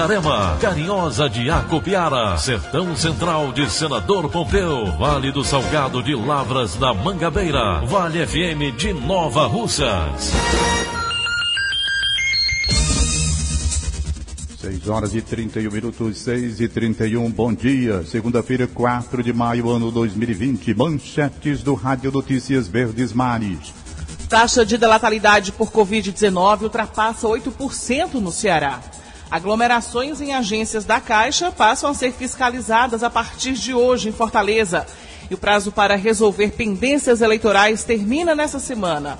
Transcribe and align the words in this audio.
Itarema, 0.00 0.56
Carinhosa 0.58 1.28
de 1.28 1.50
Acopiara, 1.50 2.34
Sertão 2.38 2.96
Central 2.96 3.52
de 3.52 3.70
Senador 3.70 4.30
Pompeu, 4.30 4.86
Vale 4.96 5.30
do 5.30 5.44
Salgado 5.44 6.02
de 6.02 6.14
Lavras 6.14 6.74
da 6.74 6.94
Mangabeira, 6.94 7.84
Vale 7.84 8.26
FM 8.26 8.74
de 8.78 8.94
Nova 8.94 9.46
Russas. 9.46 10.32
6 14.58 14.88
horas 14.88 15.14
e 15.14 15.20
31 15.20 15.70
minutos, 15.70 16.16
6 16.16 16.62
e 16.62 16.68
31, 16.68 17.30
bom 17.30 17.52
dia. 17.52 18.02
Segunda-feira, 18.02 18.66
4 18.66 19.22
de 19.22 19.34
maio, 19.34 19.68
ano 19.68 19.90
2020. 19.90 20.72
Manchetes 20.72 21.62
do 21.62 21.74
Rádio 21.74 22.10
Notícias 22.10 22.66
Verdes 22.66 23.12
Mares. 23.12 23.74
Taxa 24.30 24.64
de 24.64 24.78
letalidade 24.78 25.52
por 25.52 25.70
Covid-19 25.70 26.62
ultrapassa 26.62 27.28
8% 27.28 28.14
no 28.14 28.32
Ceará. 28.32 28.80
Aglomerações 29.30 30.20
em 30.20 30.34
agências 30.34 30.84
da 30.84 31.00
Caixa 31.00 31.52
passam 31.52 31.90
a 31.90 31.94
ser 31.94 32.12
fiscalizadas 32.12 33.02
a 33.02 33.08
partir 33.08 33.52
de 33.52 33.72
hoje 33.72 34.08
em 34.08 34.12
Fortaleza. 34.12 34.86
E 35.30 35.34
o 35.34 35.38
prazo 35.38 35.70
para 35.70 35.94
resolver 35.94 36.50
pendências 36.50 37.20
eleitorais 37.20 37.84
termina 37.84 38.34
nessa 38.34 38.58
semana. 38.58 39.18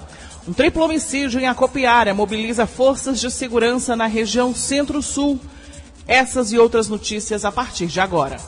Um 0.48 0.52
triplo 0.52 0.82
homicídio 0.82 1.38
em 1.38 1.46
Acopiara 1.46 2.12
mobiliza 2.12 2.66
forças 2.66 3.20
de 3.20 3.30
segurança 3.30 3.94
na 3.94 4.06
região 4.06 4.52
Centro-Sul. 4.52 5.38
Essas 6.08 6.50
e 6.50 6.58
outras 6.58 6.88
notícias 6.88 7.44
a 7.44 7.52
partir 7.52 7.86
de 7.86 8.00
agora. 8.00 8.38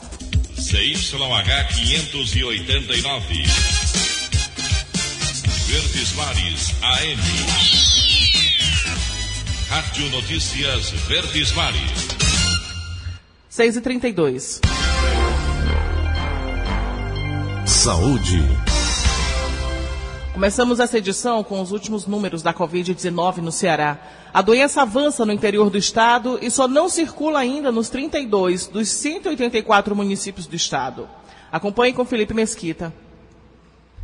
CYH 0.56 1.68
589. 1.76 3.42
Verdes 5.68 6.12
Mares 6.14 6.74
AM. 6.82 7.91
Rádio 9.72 10.10
Notícias 10.10 10.90
Verdes 10.90 11.50
Mares. 11.52 12.08
6 13.48 13.76
e 13.76 13.80
32 13.80 14.60
Saúde. 17.64 18.42
Começamos 20.34 20.78
essa 20.78 20.98
edição 20.98 21.42
com 21.42 21.58
os 21.58 21.72
últimos 21.72 22.06
números 22.06 22.42
da 22.42 22.52
Covid-19 22.52 23.38
no 23.38 23.50
Ceará. 23.50 23.98
A 24.34 24.42
doença 24.42 24.82
avança 24.82 25.24
no 25.24 25.32
interior 25.32 25.70
do 25.70 25.78
estado 25.78 26.38
e 26.42 26.50
só 26.50 26.68
não 26.68 26.90
circula 26.90 27.38
ainda 27.38 27.72
nos 27.72 27.88
32 27.88 28.66
dos 28.66 28.90
184 28.90 29.96
municípios 29.96 30.46
do 30.46 30.54
estado. 30.54 31.08
Acompanhe 31.50 31.94
com 31.94 32.04
Felipe 32.04 32.34
Mesquita. 32.34 32.92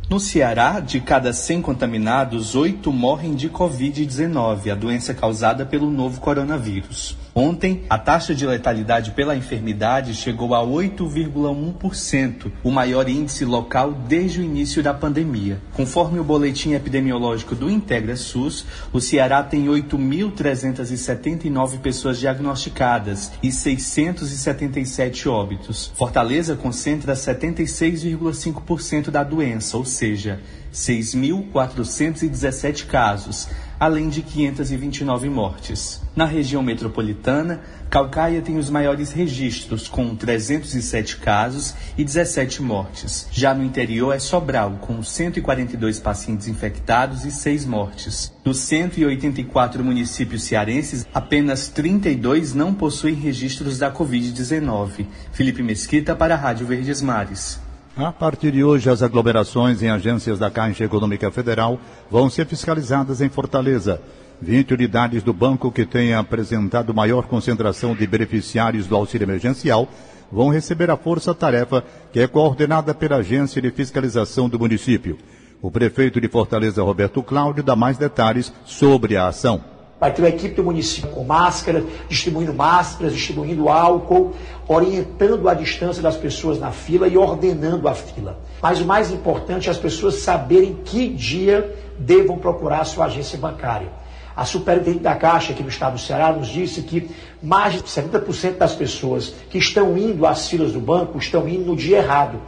No 0.09 0.19
Ceará, 0.19 0.79
de 0.79 0.99
cada 0.99 1.31
100 1.31 1.61
contaminados, 1.61 2.55
8 2.55 2.91
morrem 2.91 3.35
de 3.35 3.47
Covid-19, 3.47 4.71
a 4.71 4.75
doença 4.75 5.13
causada 5.13 5.67
pelo 5.67 5.91
novo 5.91 6.19
coronavírus. 6.19 7.15
Ontem, 7.39 7.83
a 7.89 7.97
taxa 7.97 8.35
de 8.35 8.45
letalidade 8.45 9.11
pela 9.11 9.33
enfermidade 9.33 10.13
chegou 10.13 10.53
a 10.53 10.59
8,1%, 10.59 12.51
o 12.61 12.69
maior 12.69 13.07
índice 13.07 13.45
local 13.45 13.93
desde 13.93 14.41
o 14.41 14.43
início 14.43 14.83
da 14.83 14.93
pandemia. 14.93 15.61
Conforme 15.71 16.19
o 16.19 16.23
boletim 16.23 16.73
epidemiológico 16.73 17.55
do 17.55 17.69
Integra 17.69 18.17
SUS, 18.17 18.65
o 18.91 18.99
Ceará 18.99 19.41
tem 19.41 19.67
8.379 19.67 21.79
pessoas 21.79 22.19
diagnosticadas 22.19 23.31
e 23.41 23.53
677 23.53 25.29
óbitos. 25.29 25.93
Fortaleza 25.95 26.57
concentra 26.57 27.13
76,5% 27.13 29.09
da 29.09 29.23
doença, 29.23 29.77
ou 29.77 29.85
seja, 29.85 30.41
6.417 30.73 32.85
casos, 32.85 33.47
além 33.79 34.09
de 34.09 34.21
529 34.21 35.29
mortes. 35.29 36.01
Na 36.15 36.25
região 36.25 36.61
metropolitana, 36.61 37.61
Calcaia 37.89 38.41
tem 38.41 38.57
os 38.57 38.69
maiores 38.69 39.11
registros, 39.11 39.87
com 39.87 40.15
307 40.15 41.17
casos 41.17 41.73
e 41.97 42.03
17 42.03 42.61
mortes. 42.61 43.27
Já 43.31 43.53
no 43.53 43.63
interior 43.63 44.13
é 44.13 44.19
Sobral, 44.19 44.77
com 44.81 45.01
142 45.01 45.99
pacientes 45.99 46.47
infectados 46.47 47.25
e 47.25 47.31
6 47.31 47.65
mortes. 47.65 48.31
Dos 48.43 48.59
184 48.59 49.83
municípios 49.83 50.43
cearenses, 50.43 51.07
apenas 51.13 51.69
32 51.69 52.53
não 52.53 52.73
possuem 52.73 53.15
registros 53.15 53.79
da 53.79 53.91
Covid-19. 53.91 55.07
Felipe 55.31 55.63
Mesquita 55.63 56.15
para 56.15 56.35
a 56.35 56.37
Rádio 56.37 56.67
Verdes 56.67 57.01
Mares. 57.01 57.68
A 57.99 58.13
partir 58.13 58.53
de 58.53 58.63
hoje, 58.63 58.89
as 58.89 59.03
aglomerações 59.03 59.83
em 59.83 59.89
agências 59.89 60.39
da 60.39 60.49
Caixa 60.49 60.85
Econômica 60.85 61.29
Federal 61.31 61.77
vão 62.09 62.29
ser 62.29 62.45
fiscalizadas 62.45 63.19
em 63.19 63.27
Fortaleza. 63.27 64.01
20 64.41 64.73
unidades 64.73 65.21
do 65.21 65.33
banco 65.33 65.69
que 65.69 65.85
tenham 65.85 66.17
apresentado 66.17 66.93
maior 66.93 67.27
concentração 67.27 67.93
de 67.93 68.07
beneficiários 68.07 68.87
do 68.87 68.95
auxílio 68.95 69.25
emergencial 69.25 69.85
vão 70.31 70.47
receber 70.47 70.89
a 70.89 70.95
força-tarefa 70.95 71.83
que 72.13 72.21
é 72.21 72.27
coordenada 72.27 72.93
pela 72.93 73.17
Agência 73.17 73.61
de 73.61 73.69
Fiscalização 73.69 74.47
do 74.47 74.57
município. 74.57 75.17
O 75.61 75.69
prefeito 75.69 76.21
de 76.21 76.29
Fortaleza, 76.29 76.81
Roberto 76.81 77.21
Cláudio, 77.21 77.63
dá 77.63 77.75
mais 77.75 77.97
detalhes 77.97 78.53
sobre 78.63 79.17
a 79.17 79.27
ação. 79.27 79.61
Vai 79.99 80.13
ter 80.13 80.21
uma 80.21 80.29
equipe 80.29 80.55
do 80.55 80.63
município 80.63 81.09
com 81.09 81.25
máscara, 81.25 81.83
distribuindo 82.07 82.53
máscaras, 82.53 83.13
distribuindo 83.13 83.67
álcool, 83.67 84.33
orientando 84.65 85.49
a 85.49 85.53
distância 85.53 86.01
das 86.01 86.15
pessoas 86.15 86.57
na 86.57 86.71
fila 86.71 87.07
e 87.07 87.17
ordenando 87.17 87.87
a 87.87 87.93
fila. 87.93 88.39
Mas 88.61 88.79
o 88.79 88.85
mais 88.85 89.11
importante 89.11 89.67
é 89.67 89.71
as 89.71 89.77
pessoas 89.77 90.15
saberem 90.15 90.75
que 90.85 91.09
dia 91.09 91.75
devam 91.97 92.37
procurar 92.37 92.79
a 92.79 92.85
sua 92.85 93.05
agência 93.05 93.37
bancária. 93.37 93.89
A 94.33 94.45
superintendente 94.45 95.03
da 95.03 95.15
Caixa 95.15 95.51
aqui 95.51 95.61
no 95.61 95.67
estado 95.67 95.95
do 95.95 95.99
Ceará 95.99 96.31
nos 96.31 96.47
disse 96.47 96.81
que 96.83 97.11
mais 97.43 97.73
de 97.73 97.83
70% 97.83 98.55
das 98.55 98.73
pessoas 98.73 99.33
que 99.49 99.57
estão 99.57 99.97
indo 99.97 100.25
às 100.25 100.47
filas 100.47 100.71
do 100.71 100.79
banco 100.79 101.17
estão 101.17 101.45
indo 101.45 101.65
no 101.65 101.75
dia 101.75 101.97
errado. 101.97 102.39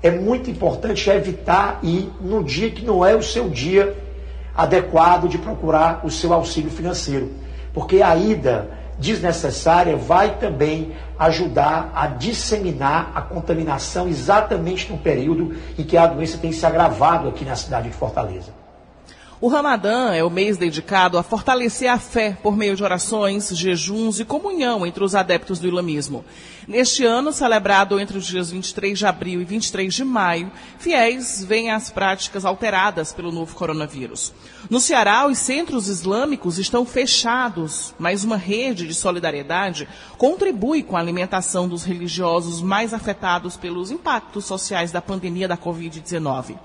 É 0.00 0.12
muito 0.12 0.48
importante 0.48 1.10
evitar 1.10 1.80
ir 1.82 2.08
no 2.20 2.44
dia 2.44 2.70
que 2.70 2.84
não 2.84 3.04
é 3.04 3.16
o 3.16 3.22
seu 3.22 3.48
dia 3.48 3.96
adequado 4.60 5.26
de 5.26 5.38
procurar 5.38 6.02
o 6.04 6.10
seu 6.10 6.34
auxílio 6.34 6.70
financeiro, 6.70 7.32
porque 7.72 8.02
a 8.02 8.14
ida 8.14 8.70
desnecessária 8.98 9.96
vai 9.96 10.36
também 10.36 10.92
ajudar 11.18 11.90
a 11.94 12.06
disseminar 12.06 13.10
a 13.14 13.22
contaminação 13.22 14.06
exatamente 14.06 14.92
no 14.92 14.98
período 14.98 15.56
em 15.78 15.82
que 15.82 15.96
a 15.96 16.06
doença 16.06 16.36
tem 16.36 16.52
se 16.52 16.66
agravado 16.66 17.28
aqui 17.28 17.42
na 17.42 17.56
cidade 17.56 17.88
de 17.88 17.94
Fortaleza. 17.94 18.59
O 19.42 19.48
Ramadã 19.48 20.12
é 20.12 20.22
o 20.22 20.28
mês 20.28 20.58
dedicado 20.58 21.16
a 21.16 21.22
fortalecer 21.22 21.88
a 21.90 21.98
fé 21.98 22.36
por 22.42 22.54
meio 22.54 22.76
de 22.76 22.84
orações, 22.84 23.48
jejuns 23.56 24.20
e 24.20 24.24
comunhão 24.24 24.86
entre 24.86 25.02
os 25.02 25.14
adeptos 25.14 25.58
do 25.58 25.66
islamismo. 25.66 26.22
Neste 26.68 27.06
ano, 27.06 27.32
celebrado 27.32 27.98
entre 27.98 28.18
os 28.18 28.26
dias 28.26 28.50
23 28.50 28.98
de 28.98 29.06
abril 29.06 29.40
e 29.40 29.44
23 29.46 29.94
de 29.94 30.04
maio, 30.04 30.52
fiéis 30.78 31.42
veem 31.42 31.70
as 31.70 31.88
práticas 31.88 32.44
alteradas 32.44 33.14
pelo 33.14 33.32
novo 33.32 33.56
coronavírus. 33.56 34.30
No 34.68 34.78
Ceará, 34.78 35.26
os 35.26 35.38
centros 35.38 35.88
islâmicos 35.88 36.58
estão 36.58 36.84
fechados, 36.84 37.94
mas 37.98 38.24
uma 38.24 38.36
rede 38.36 38.86
de 38.86 38.92
solidariedade 38.92 39.88
contribui 40.18 40.82
com 40.82 40.98
a 40.98 41.00
alimentação 41.00 41.66
dos 41.66 41.82
religiosos 41.82 42.60
mais 42.60 42.92
afetados 42.92 43.56
pelos 43.56 43.90
impactos 43.90 44.44
sociais 44.44 44.92
da 44.92 45.00
pandemia 45.00 45.48
da 45.48 45.56
Covid-19. 45.56 46.58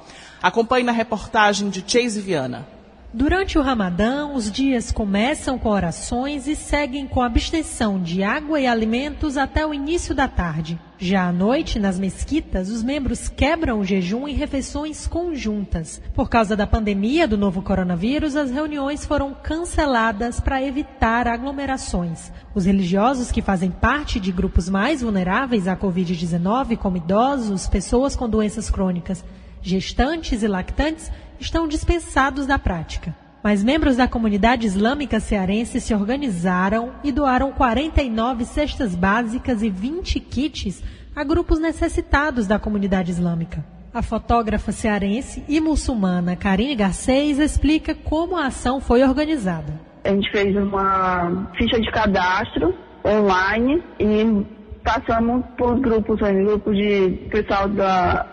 Acompanhe 0.45 0.83
na 0.85 0.91
reportagem 0.91 1.69
de 1.71 1.83
Chase 1.87 2.21
Viana. 2.21 2.67
Durante 3.11 3.57
o 3.57 3.63
Ramadã, 3.63 4.27
os 4.27 4.51
dias 4.51 4.91
começam 4.91 5.57
com 5.57 5.69
orações 5.69 6.45
e 6.47 6.55
seguem 6.55 7.07
com 7.07 7.23
abstenção 7.23 7.99
de 7.99 8.21
água 8.21 8.59
e 8.59 8.67
alimentos 8.67 9.37
até 9.37 9.65
o 9.65 9.73
início 9.73 10.13
da 10.13 10.27
tarde. 10.27 10.79
Já 10.99 11.29
à 11.29 11.31
noite, 11.31 11.79
nas 11.79 11.97
mesquitas, 11.97 12.69
os 12.69 12.83
membros 12.83 13.27
quebram 13.27 13.79
o 13.79 13.83
jejum 13.83 14.27
em 14.27 14.35
refeições 14.35 15.07
conjuntas. 15.07 15.99
Por 16.13 16.29
causa 16.29 16.55
da 16.55 16.67
pandemia 16.67 17.27
do 17.27 17.39
novo 17.39 17.63
coronavírus, 17.63 18.35
as 18.35 18.51
reuniões 18.51 19.03
foram 19.03 19.33
canceladas 19.33 20.39
para 20.39 20.61
evitar 20.61 21.27
aglomerações. 21.27 22.31
Os 22.53 22.65
religiosos 22.65 23.31
que 23.31 23.41
fazem 23.41 23.71
parte 23.71 24.19
de 24.19 24.31
grupos 24.31 24.69
mais 24.69 25.01
vulneráveis 25.01 25.67
à 25.67 25.75
Covid-19, 25.75 26.77
como 26.77 26.97
idosos, 26.97 27.67
pessoas 27.67 28.15
com 28.15 28.29
doenças 28.29 28.69
crônicas, 28.69 29.25
gestantes 29.65 30.43
e 30.43 30.47
lactantes, 30.47 31.11
estão 31.39 31.67
dispensados 31.67 32.45
da 32.45 32.59
prática. 32.59 33.15
Mas 33.43 33.63
membros 33.63 33.97
da 33.97 34.07
comunidade 34.07 34.65
islâmica 34.65 35.19
cearense 35.19 35.79
se 35.79 35.93
organizaram 35.93 36.93
e 37.03 37.11
doaram 37.11 37.51
49 37.51 38.45
cestas 38.45 38.95
básicas 38.95 39.61
e 39.61 39.69
20 39.69 40.19
kits 40.19 40.83
a 41.15 41.23
grupos 41.23 41.59
necessitados 41.59 42.47
da 42.47 42.57
comunidade 42.57 43.11
islâmica. 43.11 43.63
A 43.93 44.01
fotógrafa 44.01 44.71
cearense 44.71 45.43
e 45.47 45.61
muçulmana 45.61 46.35
Karine 46.35 46.75
Garcês 46.75 47.39
explica 47.39 47.95
como 47.95 48.35
a 48.35 48.47
ação 48.47 48.81
foi 48.81 49.03
organizada. 49.03 49.73
A 50.03 50.09
gente 50.09 50.29
fez 50.31 50.55
uma 50.55 51.47
ficha 51.57 51.79
de 51.79 51.89
cadastro 51.91 52.75
online 53.05 53.81
e 53.99 54.45
passamos 54.83 55.45
por 55.57 55.79
grupos, 55.79 56.19
grupos 56.19 56.75
de 56.75 57.11
pessoal 57.31 57.69
da, 57.69 58.25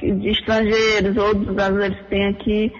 de 0.00 0.30
estrangeiros, 0.30 1.16
outros 1.16 1.54
brasileiros 1.54 1.98
que 1.98 2.04
tem 2.04 2.28
aqui 2.28 2.72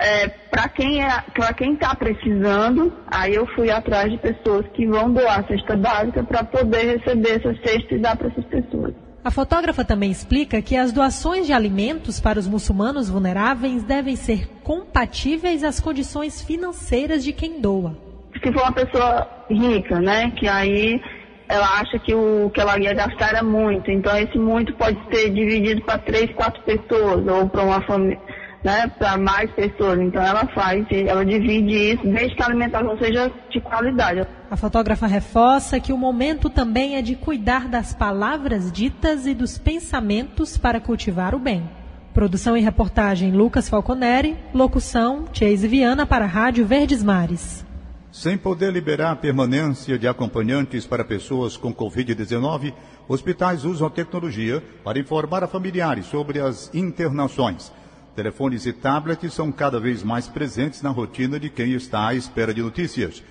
é, 0.00 0.28
para 0.28 0.68
quem 0.68 1.02
é, 1.02 1.08
para 1.34 1.52
quem 1.52 1.74
está 1.74 1.94
precisando, 1.94 2.92
aí 3.08 3.34
eu 3.34 3.46
fui 3.48 3.70
atrás 3.70 4.10
de 4.10 4.18
pessoas 4.18 4.64
que 4.68 4.86
vão 4.86 5.12
doar 5.12 5.44
cesta 5.46 5.76
básica 5.76 6.22
para 6.22 6.44
poder 6.44 6.98
receber 6.98 7.40
essa 7.40 7.54
cesta 7.64 7.94
e 7.94 7.98
dar 7.98 8.16
para 8.16 8.28
essas 8.28 8.44
pessoas. 8.44 8.94
A 9.24 9.30
fotógrafa 9.30 9.84
também 9.84 10.10
explica 10.10 10.62
que 10.62 10.76
as 10.76 10.92
doações 10.92 11.46
de 11.46 11.52
alimentos 11.52 12.20
para 12.20 12.38
os 12.38 12.46
muçulmanos 12.46 13.10
vulneráveis 13.10 13.82
devem 13.82 14.14
ser 14.14 14.48
compatíveis 14.62 15.64
às 15.64 15.80
condições 15.80 16.40
financeiras 16.40 17.24
de 17.24 17.32
quem 17.32 17.60
doa. 17.60 17.96
Se 18.42 18.52
for 18.52 18.62
uma 18.62 18.72
pessoa 18.72 19.28
rica, 19.50 20.00
né, 20.00 20.30
que 20.30 20.46
aí 20.46 21.00
ela 21.48 21.80
acha 21.80 21.98
que 21.98 22.14
o 22.14 22.50
que 22.50 22.60
ela 22.60 22.78
ia 22.78 22.94
gastar 22.94 23.30
era 23.30 23.42
muito, 23.42 23.90
então 23.90 24.16
esse 24.16 24.38
muito 24.38 24.72
pode 24.74 24.98
ser 25.10 25.30
dividido 25.30 25.82
para 25.82 25.98
três, 25.98 26.30
quatro 26.34 26.62
pessoas 26.62 27.26
ou 27.26 27.48
para 27.48 27.62
uma 27.62 27.80
família 27.82 28.18
né, 28.62 28.90
para 28.98 29.16
mais 29.16 29.50
pessoas. 29.52 29.98
Então 30.00 30.22
ela 30.22 30.46
faz, 30.48 30.86
ela 30.90 31.24
divide 31.24 31.92
isso, 31.94 32.02
desde 32.04 32.34
que 32.34 32.42
a 32.42 32.46
alimentação 32.46 32.98
seja 32.98 33.30
de 33.50 33.60
qualidade. 33.60 34.26
A 34.50 34.56
fotógrafa 34.56 35.06
reforça 35.06 35.80
que 35.80 35.92
o 35.92 35.98
momento 35.98 36.48
também 36.48 36.96
é 36.96 37.02
de 37.02 37.14
cuidar 37.14 37.68
das 37.68 37.94
palavras 37.94 38.72
ditas 38.72 39.26
e 39.26 39.34
dos 39.34 39.58
pensamentos 39.58 40.56
para 40.56 40.80
cultivar 40.80 41.34
o 41.34 41.38
bem. 41.38 41.68
Produção 42.14 42.56
e 42.56 42.60
reportagem 42.60 43.30
Lucas 43.30 43.68
Falconeri, 43.68 44.36
locução 44.52 45.26
Chase 45.32 45.68
Viana 45.68 46.04
para 46.04 46.24
a 46.24 46.28
Rádio 46.28 46.66
Verdes 46.66 47.04
Mares. 47.04 47.67
Sem 48.10 48.38
poder 48.38 48.72
liberar 48.72 49.12
a 49.12 49.16
permanência 49.16 49.98
de 49.98 50.08
acompanhantes 50.08 50.86
para 50.86 51.04
pessoas 51.04 51.58
com 51.58 51.74
Covid-19, 51.74 52.72
hospitais 53.06 53.64
usam 53.66 53.90
tecnologia 53.90 54.62
para 54.82 54.98
informar 54.98 55.44
a 55.44 55.46
familiares 55.46 56.06
sobre 56.06 56.40
as 56.40 56.74
internações. 56.74 57.70
Telefones 58.16 58.64
e 58.64 58.72
tablets 58.72 59.34
são 59.34 59.52
cada 59.52 59.78
vez 59.78 60.02
mais 60.02 60.26
presentes 60.26 60.80
na 60.80 60.88
rotina 60.88 61.38
de 61.38 61.50
quem 61.50 61.74
está 61.74 62.08
à 62.08 62.14
espera 62.14 62.54
de 62.54 62.62
notícias. 62.62 63.22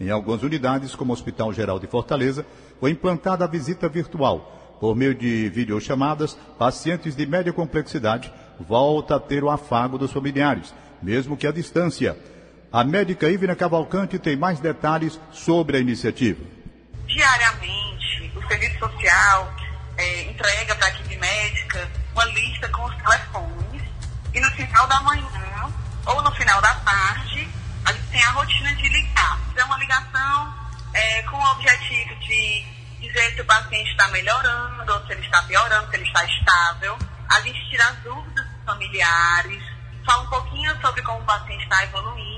Em 0.00 0.10
algumas 0.10 0.42
unidades, 0.42 0.96
como 0.96 1.12
o 1.12 1.14
Hospital 1.14 1.52
Geral 1.52 1.78
de 1.78 1.86
Fortaleza, 1.86 2.44
foi 2.80 2.90
implantada 2.90 3.44
a 3.44 3.48
visita 3.48 3.88
virtual. 3.88 4.76
Por 4.80 4.96
meio 4.96 5.14
de 5.14 5.48
videochamadas, 5.48 6.36
pacientes 6.58 7.14
de 7.14 7.24
média 7.24 7.52
complexidade 7.52 8.32
voltam 8.58 9.16
a 9.16 9.20
ter 9.20 9.44
o 9.44 9.48
afago 9.48 9.96
dos 9.96 10.10
familiares, 10.10 10.74
mesmo 11.00 11.36
que 11.36 11.46
à 11.46 11.52
distância. 11.52 12.18
A 12.74 12.82
médica 12.82 13.30
Ivna 13.30 13.54
Cavalcante 13.54 14.18
tem 14.18 14.36
mais 14.36 14.58
detalhes 14.58 15.20
sobre 15.30 15.76
a 15.76 15.80
iniciativa. 15.80 16.44
Diariamente, 17.06 18.32
o 18.34 18.48
Serviço 18.48 18.80
Social 18.80 19.54
é, 19.96 20.22
entrega 20.22 20.74
para 20.74 20.88
a 20.88 20.90
equipe 20.90 21.16
médica 21.16 21.88
uma 22.12 22.24
lista 22.24 22.68
com 22.70 22.82
os 22.82 22.96
telefones 22.96 23.82
e 24.34 24.40
no 24.40 24.50
final 24.50 24.88
da 24.88 25.00
manhã 25.02 25.72
ou 26.04 26.20
no 26.20 26.32
final 26.32 26.60
da 26.60 26.74
tarde, 26.80 27.48
a 27.84 27.92
gente 27.92 28.08
tem 28.08 28.24
a 28.24 28.30
rotina 28.30 28.74
de 28.74 28.88
ligar. 28.88 29.38
É 29.54 29.62
uma 29.62 29.78
ligação 29.78 30.54
é, 30.94 31.22
com 31.22 31.36
o 31.36 31.50
objetivo 31.52 32.16
de 32.26 32.64
dizer 33.00 33.34
se 33.36 33.40
o 33.40 33.44
paciente 33.44 33.92
está 33.92 34.08
melhorando, 34.08 34.92
ou 34.92 35.06
se 35.06 35.12
ele 35.12 35.24
está 35.24 35.40
piorando, 35.44 35.90
se 35.90 35.96
ele 35.96 36.08
está 36.08 36.24
estável. 36.24 36.98
A 37.28 37.40
gente 37.40 37.70
tira 37.70 37.86
as 37.86 37.98
dúvidas 37.98 38.44
dos 38.44 38.64
familiares, 38.66 39.62
fala 40.04 40.24
um 40.24 40.28
pouquinho 40.28 40.80
sobre 40.80 41.02
como 41.02 41.20
o 41.20 41.24
paciente 41.24 41.62
está 41.62 41.84
evoluindo 41.84 42.33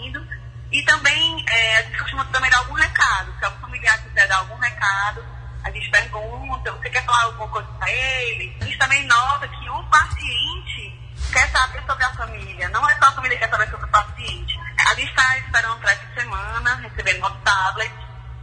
e 0.77 0.83
também 0.83 1.43
é, 1.49 1.79
a 1.79 1.83
gente 1.85 1.99
costuma 1.99 2.23
também 2.27 2.51
dar 2.51 2.59
algum 2.59 2.75
recado. 2.75 3.35
Se 3.39 3.45
algum 3.47 3.61
familiar 3.61 3.99
quiser 4.03 4.29
dar 4.29 4.37
algum 4.37 4.57
recado, 4.57 5.25
a 5.65 5.71
gente 5.71 5.91
pergunta, 5.91 6.71
você 6.71 6.91
quer 6.91 7.03
falar 7.03 7.23
alguma 7.23 7.49
coisa 7.49 7.67
para 7.79 7.91
ele? 7.91 8.55
A 8.61 8.65
gente 8.67 8.77
também 8.77 9.03
nota 9.07 9.49
que 9.49 9.71
o 9.71 9.83
paciente 9.85 11.01
quer 11.33 11.51
saber 11.51 11.83
sobre 11.87 12.05
a 12.05 12.13
família. 12.13 12.69
Não 12.69 12.87
é 12.91 12.95
só 12.97 13.07
a 13.07 13.13
família 13.13 13.39
que 13.39 13.45
quer 13.45 13.51
saber 13.51 13.71
sobre 13.71 13.87
o 13.87 13.89
paciente. 13.89 14.61
A 14.87 14.95
gente 14.97 15.09
está 15.09 15.39
esperando 15.39 15.81
para 15.81 15.93
essa 15.93 16.15
semana, 16.15 16.75
recebendo 16.75 17.21
nosso 17.21 17.39
tablet. 17.39 17.95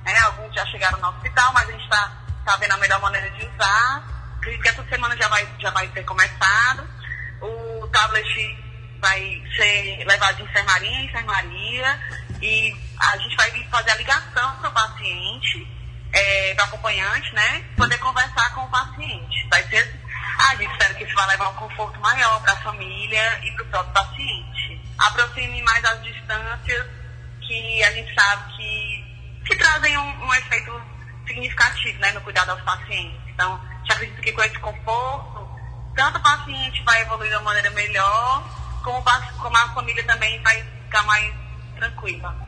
Né? 0.03 0.17
Alguns 0.21 0.55
já 0.55 0.65
chegaram 0.65 0.97
no 0.97 1.09
hospital, 1.09 1.53
mas 1.53 1.69
a 1.69 1.71
gente 1.71 1.83
está 1.83 2.11
tá 2.45 2.57
vendo 2.57 2.71
a 2.71 2.77
melhor 2.77 2.99
maneira 2.99 3.29
de 3.29 3.45
usar. 3.45 4.03
Acredito 4.37 4.63
que 4.63 4.69
essa 4.69 4.83
semana 4.85 5.15
já 5.15 5.27
vai, 5.27 5.47
já 5.59 5.69
vai 5.69 5.87
ter 5.89 6.03
começado. 6.03 6.89
O 7.41 7.87
tablet 7.89 8.57
vai 8.99 9.43
ser 9.55 10.03
levado 10.07 10.37
de 10.37 10.43
enfermaria 10.43 10.89
em 10.89 11.05
enfermaria 11.05 12.22
e 12.43 12.75
a 12.99 13.17
gente 13.17 13.37
vai 13.37 13.51
fazer 13.69 13.91
a 13.91 13.95
ligação 13.95 14.55
para 14.57 14.69
o 14.69 14.73
paciente, 14.73 15.65
é, 16.11 16.53
para 16.55 16.65
o 16.65 16.67
acompanhante, 16.67 17.33
né? 17.33 17.63
Poder 17.77 17.97
conversar 17.99 18.53
com 18.53 18.65
o 18.65 18.69
paciente. 18.69 19.47
Vai 19.49 19.63
ser 19.69 20.03
a 20.39 20.55
gente 20.55 20.71
espera 20.71 20.93
que 20.95 21.03
isso 21.03 21.15
vai 21.15 21.27
levar 21.27 21.49
um 21.49 21.55
conforto 21.55 21.99
maior 22.01 22.41
para 22.41 22.53
a 22.53 22.57
família 22.57 23.39
e 23.45 23.51
para 23.51 23.63
o 23.63 23.67
próprio 23.67 23.93
paciente. 23.93 24.81
Aproxime 24.97 25.61
mais 25.61 25.85
as 25.85 26.03
distâncias 26.03 26.87
que 27.41 27.83
a 27.83 27.91
gente 27.91 28.13
sabe 28.13 28.55
que, 28.55 29.41
que 29.45 29.55
trazem 29.55 29.97
um, 29.97 30.25
um 30.25 30.33
efeito 30.33 30.81
significativo 31.27 31.99
né, 31.99 32.11
no 32.11 32.21
cuidado 32.21 32.49
aos 32.51 32.61
pacientes. 32.61 33.21
Então, 33.27 33.61
já 33.85 33.93
acredito 33.93 34.21
que 34.21 34.31
com 34.33 34.43
esse 34.43 34.59
conforto, 34.59 35.47
tanto 35.95 36.17
o 36.17 36.23
paciente 36.23 36.83
vai 36.83 37.01
evoluir 37.01 37.29
de 37.29 37.35
uma 37.35 37.43
maneira 37.43 37.69
melhor, 37.71 38.43
como, 38.83 39.01
como 39.39 39.57
a 39.57 39.69
família 39.73 40.03
também 40.03 40.41
vai 40.41 40.61
ficar 40.85 41.03
mais 41.03 41.33
tranquila. 41.75 42.42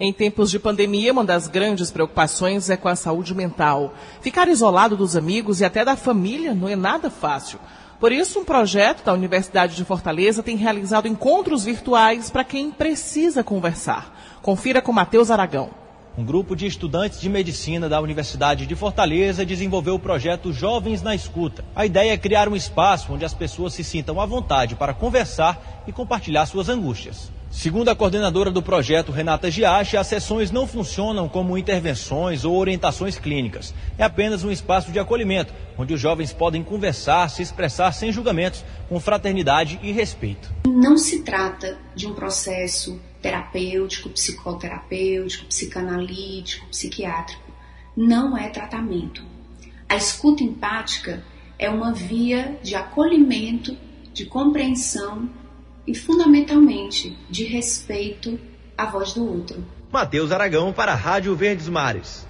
Em 0.00 0.12
tempos 0.12 0.48
de 0.48 0.60
pandemia, 0.60 1.12
uma 1.12 1.24
das 1.24 1.48
grandes 1.48 1.90
preocupações 1.90 2.70
é 2.70 2.76
com 2.76 2.86
a 2.86 2.94
saúde 2.94 3.34
mental. 3.34 3.92
Ficar 4.20 4.46
isolado 4.46 4.96
dos 4.96 5.16
amigos 5.16 5.60
e 5.60 5.64
até 5.64 5.84
da 5.84 5.96
família 5.96 6.54
não 6.54 6.68
é 6.68 6.76
nada 6.76 7.10
fácil. 7.10 7.58
Por 7.98 8.12
isso, 8.12 8.38
um 8.38 8.44
projeto 8.44 9.04
da 9.04 9.12
Universidade 9.12 9.74
de 9.74 9.84
Fortaleza 9.84 10.40
tem 10.40 10.56
realizado 10.56 11.08
encontros 11.08 11.64
virtuais 11.64 12.30
para 12.30 12.44
quem 12.44 12.70
precisa 12.70 13.42
conversar. 13.42 14.38
Confira 14.40 14.80
com 14.80 14.92
Matheus 14.92 15.32
Aragão. 15.32 15.70
Um 16.16 16.24
grupo 16.24 16.54
de 16.54 16.64
estudantes 16.64 17.20
de 17.20 17.28
medicina 17.28 17.88
da 17.88 18.00
Universidade 18.00 18.66
de 18.66 18.76
Fortaleza 18.76 19.44
desenvolveu 19.44 19.96
o 19.96 20.00
projeto 20.00 20.52
Jovens 20.52 21.02
na 21.02 21.12
Escuta. 21.12 21.64
A 21.74 21.84
ideia 21.84 22.12
é 22.12 22.16
criar 22.16 22.48
um 22.48 22.54
espaço 22.54 23.12
onde 23.12 23.24
as 23.24 23.34
pessoas 23.34 23.74
se 23.74 23.82
sintam 23.82 24.20
à 24.20 24.26
vontade 24.26 24.76
para 24.76 24.94
conversar 24.94 25.82
e 25.88 25.92
compartilhar 25.92 26.46
suas 26.46 26.68
angústias. 26.68 27.36
Segundo 27.50 27.88
a 27.88 27.96
coordenadora 27.96 28.50
do 28.50 28.62
projeto, 28.62 29.10
Renata 29.10 29.50
Giache, 29.50 29.96
as 29.96 30.06
sessões 30.06 30.50
não 30.50 30.66
funcionam 30.66 31.28
como 31.28 31.56
intervenções 31.56 32.44
ou 32.44 32.54
orientações 32.54 33.18
clínicas. 33.18 33.74
É 33.96 34.04
apenas 34.04 34.44
um 34.44 34.50
espaço 34.50 34.92
de 34.92 34.98
acolhimento, 34.98 35.52
onde 35.76 35.94
os 35.94 36.00
jovens 36.00 36.30
podem 36.30 36.62
conversar, 36.62 37.28
se 37.30 37.40
expressar 37.40 37.92
sem 37.92 38.12
julgamentos, 38.12 38.62
com 38.86 39.00
fraternidade 39.00 39.80
e 39.82 39.90
respeito. 39.92 40.52
Não 40.66 40.98
se 40.98 41.22
trata 41.22 41.78
de 41.94 42.06
um 42.06 42.12
processo 42.12 43.00
terapêutico, 43.22 44.10
psicoterapêutico, 44.10 45.46
psicanalítico, 45.46 46.66
psiquiátrico. 46.66 47.50
Não 47.96 48.36
é 48.36 48.50
tratamento. 48.50 49.24
A 49.88 49.96
escuta 49.96 50.44
empática 50.44 51.24
é 51.58 51.70
uma 51.70 51.92
via 51.92 52.58
de 52.62 52.74
acolhimento, 52.74 53.74
de 54.12 54.26
compreensão 54.26 55.30
e, 55.88 55.94
fundamentalmente, 55.94 57.16
de 57.30 57.44
respeito 57.44 58.38
à 58.76 58.84
voz 58.84 59.14
do 59.14 59.26
outro. 59.26 59.64
Matheus 59.90 60.30
Aragão 60.30 60.70
para 60.70 60.92
a 60.92 60.94
Rádio 60.94 61.34
Verdes 61.34 61.66
Mares. 61.66 62.26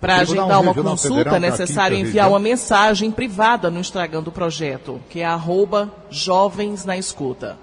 Para 0.00 0.16
agendar 0.16 0.60
uma 0.62 0.74
consulta, 0.74 1.36
é 1.36 1.38
necessário 1.38 1.96
enviar 1.96 2.30
uma 2.30 2.40
mensagem 2.40 3.10
privada 3.10 3.70
no 3.70 3.78
Instagram 3.78 4.22
do 4.22 4.32
projeto, 4.32 4.98
que 5.10 5.20
é 5.20 5.26
arroba 5.26 5.92
Jovens 6.10 6.86
na 6.86 6.96
Escuta. 6.96 7.58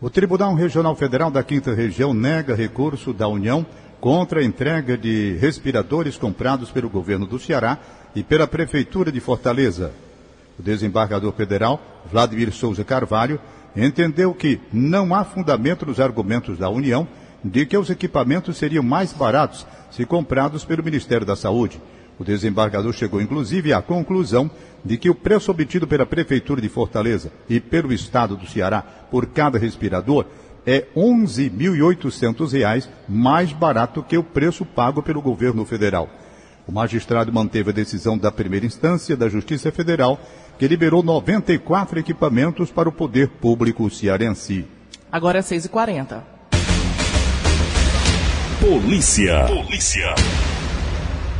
O 0.00 0.10
Tribunal 0.10 0.54
Regional 0.54 0.96
Federal 0.96 1.30
da 1.30 1.42
Quinta 1.44 1.72
Região 1.72 2.12
nega 2.12 2.54
recurso 2.54 3.12
da 3.12 3.28
União 3.28 3.64
contra 4.00 4.40
a 4.40 4.44
entrega 4.44 4.98
de 4.98 5.38
respiradores 5.40 6.18
comprados 6.18 6.70
pelo 6.70 6.90
governo 6.90 7.26
do 7.26 7.38
Ceará 7.38 7.78
e 8.14 8.24
pela 8.24 8.46
Prefeitura 8.46 9.12
de 9.12 9.20
Fortaleza. 9.20 9.92
O 10.58 10.62
desembargador 10.62 11.32
federal, 11.32 11.80
Vladimir 12.10 12.52
Souza 12.52 12.84
Carvalho, 12.84 13.40
entendeu 13.76 14.32
que 14.34 14.60
não 14.72 15.14
há 15.14 15.24
fundamento 15.24 15.86
nos 15.86 16.00
argumentos 16.00 16.58
da 16.58 16.68
União 16.68 17.06
de 17.44 17.66
que 17.66 17.76
os 17.76 17.90
equipamentos 17.90 18.56
seriam 18.56 18.82
mais 18.82 19.12
baratos 19.12 19.66
se 19.90 20.06
comprados 20.06 20.64
pelo 20.64 20.82
Ministério 20.82 21.26
da 21.26 21.36
Saúde. 21.36 21.80
O 22.18 22.24
desembargador 22.24 22.92
chegou 22.92 23.20
inclusive 23.20 23.72
à 23.72 23.82
conclusão 23.82 24.50
de 24.84 24.96
que 24.96 25.10
o 25.10 25.14
preço 25.14 25.50
obtido 25.50 25.86
pela 25.86 26.06
Prefeitura 26.06 26.60
de 26.60 26.68
Fortaleza 26.68 27.32
e 27.48 27.58
pelo 27.60 27.92
Estado 27.92 28.36
do 28.36 28.46
Ceará 28.46 28.82
por 29.10 29.26
cada 29.26 29.58
respirador 29.58 30.26
é 30.66 30.76
R$ 30.76 30.86
11.800 30.96 32.88
mais 33.08 33.52
barato 33.52 34.02
que 34.02 34.16
o 34.16 34.22
preço 34.22 34.64
pago 34.64 35.02
pelo 35.02 35.20
governo 35.20 35.64
federal. 35.64 36.08
O 36.66 36.72
magistrado 36.72 37.30
manteve 37.32 37.70
a 37.70 37.74
decisão 37.74 38.16
da 38.16 38.32
primeira 38.32 38.64
instância 38.64 39.14
da 39.16 39.28
Justiça 39.28 39.70
Federal, 39.70 40.18
que 40.58 40.68
liberou 40.68 41.02
94 41.02 41.98
equipamentos 41.98 42.70
para 42.70 42.88
o 42.88 42.92
poder 42.92 43.28
público 43.28 43.88
cearense. 43.90 44.66
Agora 45.10 45.38
é 45.38 45.42
6h40. 45.42 46.22
Polícia. 48.60 49.46
Polícia. 49.46 50.14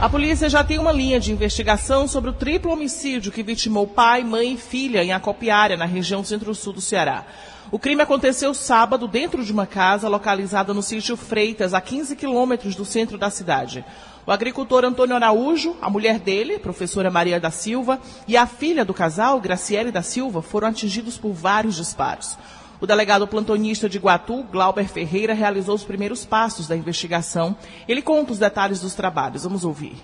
A 0.00 0.08
polícia 0.08 0.48
já 0.50 0.62
tem 0.62 0.78
uma 0.78 0.92
linha 0.92 1.18
de 1.20 1.32
investigação 1.32 2.06
sobre 2.06 2.28
o 2.28 2.34
triplo 2.34 2.72
homicídio 2.72 3.32
que 3.32 3.42
vitimou 3.42 3.86
pai, 3.86 4.24
mãe 4.24 4.54
e 4.54 4.58
filha 4.58 5.02
em 5.02 5.12
Acopiária, 5.12 5.76
na 5.76 5.86
região 5.86 6.22
centro-sul 6.22 6.72
do 6.72 6.80
Ceará. 6.80 7.24
O 7.70 7.78
crime 7.78 8.02
aconteceu 8.02 8.52
sábado 8.52 9.08
dentro 9.08 9.44
de 9.44 9.52
uma 9.52 9.66
casa 9.66 10.08
localizada 10.08 10.74
no 10.74 10.82
sítio 10.82 11.16
Freitas, 11.16 11.72
a 11.72 11.80
15 11.80 12.14
quilômetros 12.16 12.74
do 12.74 12.84
centro 12.84 13.16
da 13.16 13.30
cidade. 13.30 13.84
O 14.26 14.32
agricultor 14.32 14.86
Antônio 14.86 15.14
Araújo, 15.14 15.76
a 15.82 15.90
mulher 15.90 16.18
dele, 16.18 16.58
professora 16.58 17.10
Maria 17.10 17.38
da 17.38 17.50
Silva, 17.50 18.00
e 18.26 18.38
a 18.38 18.46
filha 18.46 18.82
do 18.82 18.94
casal, 18.94 19.38
Graciele 19.38 19.92
da 19.92 20.00
Silva, 20.00 20.40
foram 20.40 20.68
atingidos 20.68 21.18
por 21.18 21.32
vários 21.32 21.74
disparos. 21.74 22.38
O 22.80 22.86
delegado 22.86 23.26
plantonista 23.26 23.86
de 23.86 23.98
Guatu, 23.98 24.42
Glauber 24.44 24.88
Ferreira, 24.88 25.34
realizou 25.34 25.74
os 25.74 25.84
primeiros 25.84 26.24
passos 26.24 26.66
da 26.66 26.74
investigação. 26.74 27.54
Ele 27.86 28.00
conta 28.00 28.32
os 28.32 28.38
detalhes 28.38 28.80
dos 28.80 28.94
trabalhos. 28.94 29.44
Vamos 29.44 29.62
ouvir. 29.64 30.02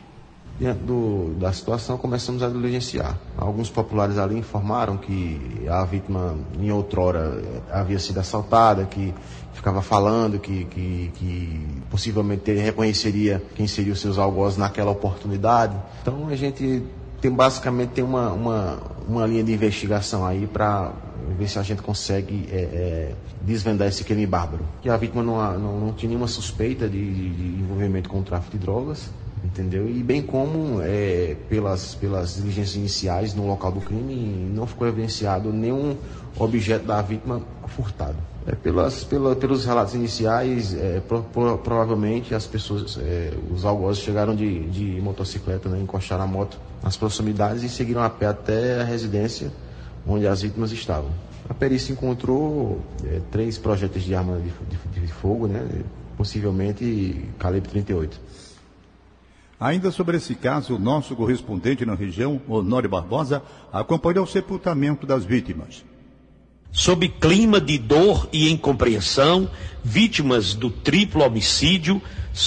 Diante 0.59 0.81
do, 0.81 1.35
da 1.39 1.51
situação, 1.55 1.97
começamos 1.97 2.43
a 2.43 2.49
diligenciar. 2.49 3.19
Alguns 3.39 3.71
populares 3.71 4.19
ali 4.19 4.37
informaram 4.37 4.99
que 4.99 5.67
a 5.67 5.83
vítima, 5.87 6.37
em 6.59 6.71
outrora, 6.71 7.43
havia 7.73 7.99
sido 7.99 8.21
assaltada, 8.21 8.85
que 8.85 9.15
ficava 9.53 9.83
falando 9.83 10.39
que, 10.39 10.65
que, 10.65 11.11
que 11.15 11.67
possivelmente 11.91 12.51
ele 12.51 12.61
reconheceria 12.61 13.43
quem 13.55 13.67
seriam 13.67 13.93
os 13.93 14.01
seus 14.01 14.19
algozes 14.19 14.59
naquela 14.59 14.91
oportunidade. 14.91 15.77
Então 16.03 16.29
a 16.29 16.37
gente 16.37 16.83
tem 17.21 17.31
basicamente 17.31 17.91
tem 17.91 18.05
uma, 18.05 18.33
uma, 18.33 18.79
uma 19.07 19.27
linha 19.27 19.45
de 19.45 19.53
investigação 19.53 20.25
aí 20.25 20.47
para 20.47 20.93
ver 21.37 21.49
se 21.49 21.59
a 21.59 21.63
gente 21.63 21.83
consegue 21.83 22.49
é, 22.51 22.57
é, 22.57 23.15
desvendar 23.43 23.89
esse 23.89 24.05
crime 24.05 24.27
bárbaro. 24.27 24.65
Que 24.81 24.89
a 24.89 24.97
vítima 24.97 25.23
não, 25.23 25.59
não, 25.59 25.81
não 25.81 25.93
tinha 25.93 26.09
nenhuma 26.09 26.29
suspeita 26.29 26.89
de, 26.89 27.13
de, 27.13 27.31
de, 27.31 27.63
envolvimento 27.63 28.09
com 28.09 28.21
o 28.21 28.23
tráfico 28.23 28.57
de 28.57 28.59
drogas, 28.59 29.11
entendeu? 29.45 29.89
E 29.89 30.03
bem 30.03 30.23
como 30.23 30.81
é, 30.83 31.37
pelas, 31.49 31.95
pelas 31.95 32.37
diligências 32.37 32.77
iniciais 32.77 33.35
no 33.35 33.47
local 33.47 33.73
do 33.73 33.81
crime 33.81 34.15
não 34.55 34.67
ficou 34.67 34.87
evidenciado 34.87 35.53
nenhum 35.53 35.97
objeto 36.39 36.87
da 36.87 37.01
vítima 37.03 37.43
furtado. 37.67 38.17
É, 38.47 38.55
pelas, 38.55 39.05
pela, 39.05 39.37
pelos 39.37 39.65
relatos 39.65 39.95
iniciais, 39.95 40.75
é, 40.75 41.01
pro, 41.01 41.23
pro, 41.23 41.59
provavelmente 41.59 42.35
as 42.35 42.47
pessoas, 42.47 42.99
é, 43.01 43.33
os 43.51 43.65
algozes 43.65 44.03
chegaram 44.03 44.35
de, 44.35 44.69
de 44.71 45.01
motocicleta, 45.01 45.69
né, 45.69 45.79
encostaram 45.81 46.25
a 46.25 46.27
moto 46.27 46.59
nas 46.83 46.97
proximidades 46.97 47.63
e 47.63 47.69
seguiram 47.69 48.03
a 48.03 48.09
pé 48.09 48.27
até 48.27 48.81
a 48.81 48.85
residência 48.85 49.53
onde 50.07 50.27
as 50.27 50.43
vítimas 50.43 50.73
estavam. 50.73 51.11
A 51.49 51.55
perícia 51.55 51.93
encontrou 51.93 52.81
é, 53.05 53.21
três 53.31 53.59
projéteis 53.59 54.05
de 54.05 54.15
arma 54.15 54.39
de, 54.39 54.51
de, 54.95 55.01
de 55.01 55.13
fogo, 55.13 55.47
né, 55.47 55.67
possivelmente 56.17 57.29
calibre 57.39 57.69
38. 57.71 58.21
Ainda 59.61 59.91
sobre 59.91 60.17
esse 60.17 60.35
caso, 60.35 60.75
o 60.75 60.79
nosso 60.79 61.15
correspondente 61.15 61.85
na 61.85 61.95
região, 61.95 62.41
Honório 62.49 62.89
Barbosa, 62.89 63.43
acompanhou 63.71 64.25
o 64.25 64.27
sepultamento 64.27 65.07
das 65.07 65.23
vítimas. 65.23 65.85
Sob 66.73 67.07
clima 67.09 67.61
de 67.61 67.77
dor 67.77 68.27
e 68.33 68.51
incompreensão, 68.51 69.51
vítimas 69.85 70.55
do 70.55 70.71
triplo 70.71 71.25
homicídio 71.25 72.01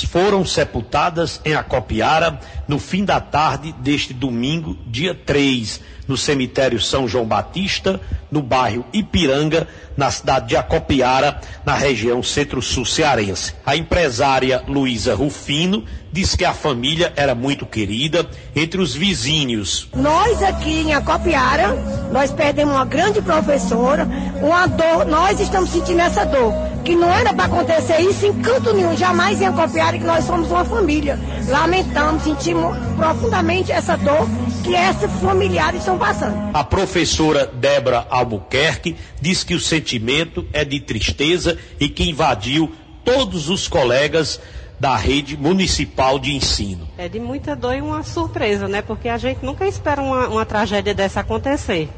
foram 0.10 0.46
sepultadas 0.46 1.42
em 1.44 1.54
Acopiara 1.54 2.40
no 2.68 2.80
fim 2.80 3.04
da 3.04 3.20
tarde 3.20 3.74
deste 3.80 4.14
domingo, 4.14 4.78
dia 4.88 5.14
3, 5.14 5.82
no 6.08 6.18
cemitério 6.18 6.80
São 6.80 7.08
João 7.08 7.26
Batista, 7.26 8.00
no 8.32 8.42
bairro 8.42 8.86
Ipiranga, 8.94 9.68
na 9.96 10.10
cidade 10.10 10.48
de 10.48 10.56
Acopiara, 10.56 11.40
na 11.66 11.76
região 11.76 12.24
centro-sul 12.24 12.86
cearense. 12.86 13.54
A 13.66 13.76
empresária 13.76 14.64
Luísa 14.68 15.16
Rufino 15.16 15.86
diz 16.12 16.36
que 16.36 16.46
a 16.46 16.54
família 16.54 17.14
era 17.16 17.36
muito 17.36 17.66
querida 17.66 18.28
entre 18.56 18.82
os 18.82 18.96
vizinhos. 18.96 19.90
Nós 19.96 20.42
aqui 20.44 20.82
em 20.82 20.94
Acopiara, 20.94 21.74
nós 22.12 22.32
perdemos 22.32 22.74
uma 22.74 22.86
grande 22.86 23.22
professora, 23.22 24.08
uma 24.42 24.68
dor, 24.68 25.06
nós 25.06 25.40
estamos 25.40 25.70
sentindo 25.70 26.02
essa 26.02 26.26
dor, 26.26 26.54
que 26.84 26.96
não 26.96 27.10
era 27.12 27.34
para 27.34 27.46
acontecer 27.46 28.00
isso 28.02 28.26
em 28.26 28.34
canto 28.42 28.74
nenhum, 28.74 28.96
jamais 28.96 29.42
em 29.42 29.46
Acopiara, 29.46 29.98
que 29.98 30.04
nós 30.04 30.26
somos 30.26 30.52
uma 30.52 30.66
família. 30.66 31.18
Lamentamos, 31.48 32.24
sentimos 32.24 32.78
profundamente 32.96 33.72
essa 33.72 33.96
dor 33.98 34.28
que 34.64 34.74
esses 34.74 35.12
familiares 35.22 35.80
estão 35.80 35.98
passando. 35.98 36.52
A 36.54 36.64
professora 36.64 37.46
Débora 37.46 38.06
Albuquerque 38.10 38.96
diz 39.20 39.44
que 39.44 39.56
o 39.56 39.60
sentimento 39.60 40.46
é 40.52 40.66
de 40.66 40.80
tristeza 40.80 41.58
e 41.80 41.88
que 41.88 42.10
invadiu 42.10 42.72
todos 43.04 43.50
os 43.50 43.68
colegas 43.68 44.40
da 44.80 44.98
rede 44.98 45.38
municipal 45.38 46.20
de 46.20 46.34
ensino. 46.34 46.88
É 46.98 47.08
de 47.08 47.20
muita 47.20 47.56
dor 47.56 47.76
e 47.76 47.82
uma 47.82 48.04
surpresa, 48.04 48.68
né? 48.68 48.82
Porque 48.82 49.08
a 49.08 49.18
gente 49.18 49.44
nunca 49.44 49.66
espera 49.66 50.02
uma, 50.02 50.28
uma 50.28 50.46
tragédia 50.46 50.94
dessa 50.94 51.22
acontecer. 51.22 51.90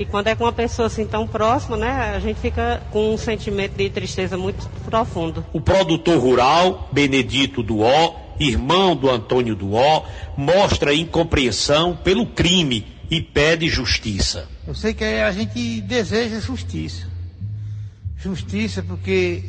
E 0.00 0.06
quando 0.06 0.28
é 0.28 0.34
com 0.34 0.44
uma 0.44 0.52
pessoa 0.52 0.86
assim 0.86 1.04
tão 1.04 1.26
próxima, 1.26 1.76
né, 1.76 2.14
a 2.16 2.18
gente 2.18 2.40
fica 2.40 2.82
com 2.90 3.12
um 3.12 3.18
sentimento 3.18 3.76
de 3.76 3.90
tristeza 3.90 4.34
muito 4.34 4.66
profundo. 4.86 5.44
O 5.52 5.60
produtor 5.60 6.18
rural, 6.18 6.88
Benedito 6.90 7.62
Duó, 7.62 8.16
irmão 8.40 8.96
do 8.96 9.10
Antônio 9.10 9.54
Duó, 9.54 10.06
mostra 10.38 10.94
incompreensão 10.94 11.94
pelo 11.94 12.24
crime 12.24 12.86
e 13.10 13.20
pede 13.20 13.68
justiça. 13.68 14.48
Eu 14.66 14.74
sei 14.74 14.94
que 14.94 15.04
a 15.04 15.30
gente 15.32 15.82
deseja 15.82 16.40
justiça. 16.40 17.06
Justiça 18.16 18.82
porque 18.82 19.44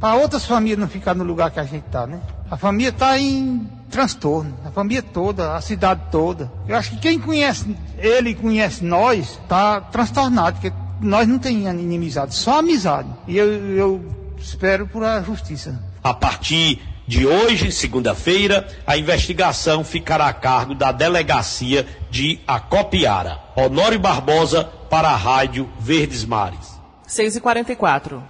para 0.00 0.14
outras 0.14 0.46
famílias 0.46 0.78
não 0.78 0.88
ficar 0.88 1.14
no 1.14 1.22
lugar 1.22 1.50
que 1.50 1.60
a 1.60 1.64
gente 1.64 1.84
está, 1.84 2.06
né? 2.06 2.18
A 2.50 2.56
família 2.56 2.88
está 2.88 3.18
em 3.18 3.68
transtorno, 3.92 4.56
a 4.64 4.70
família 4.70 5.02
toda, 5.02 5.54
a 5.54 5.60
cidade 5.60 6.00
toda. 6.10 6.50
Eu 6.66 6.74
acho 6.74 6.90
que 6.92 6.96
quem 6.96 7.18
conhece 7.18 7.76
ele 7.98 8.30
e 8.30 8.34
conhece 8.34 8.82
nós 8.82 9.38
está 9.42 9.80
transtornado, 9.82 10.58
porque 10.58 10.72
nós 11.00 11.28
não 11.28 11.38
temos 11.38 11.62
inimizade, 11.62 12.34
só 12.34 12.58
amizade. 12.60 13.08
E 13.28 13.36
eu, 13.36 13.46
eu 13.76 14.34
espero 14.38 14.88
por 14.88 15.04
a 15.04 15.22
justiça. 15.22 15.78
A 16.02 16.14
partir 16.14 16.80
de 17.06 17.26
hoje, 17.26 17.70
segunda-feira, 17.70 18.66
a 18.86 18.96
investigação 18.96 19.84
ficará 19.84 20.26
a 20.26 20.32
cargo 20.32 20.74
da 20.74 20.90
delegacia 20.90 21.86
de 22.10 22.40
Acopiara. 22.46 23.38
Honório 23.54 23.98
Barbosa 23.98 24.64
para 24.88 25.08
a 25.08 25.16
Rádio 25.16 25.68
Verdes 25.78 26.24
Mares. 26.24 26.80
6h44. 27.06 28.22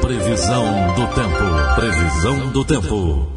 Previsão 0.00 0.94
do 0.94 1.06
tempo. 1.08 1.74
Previsão 1.74 2.52
do 2.52 2.64
tempo. 2.64 3.33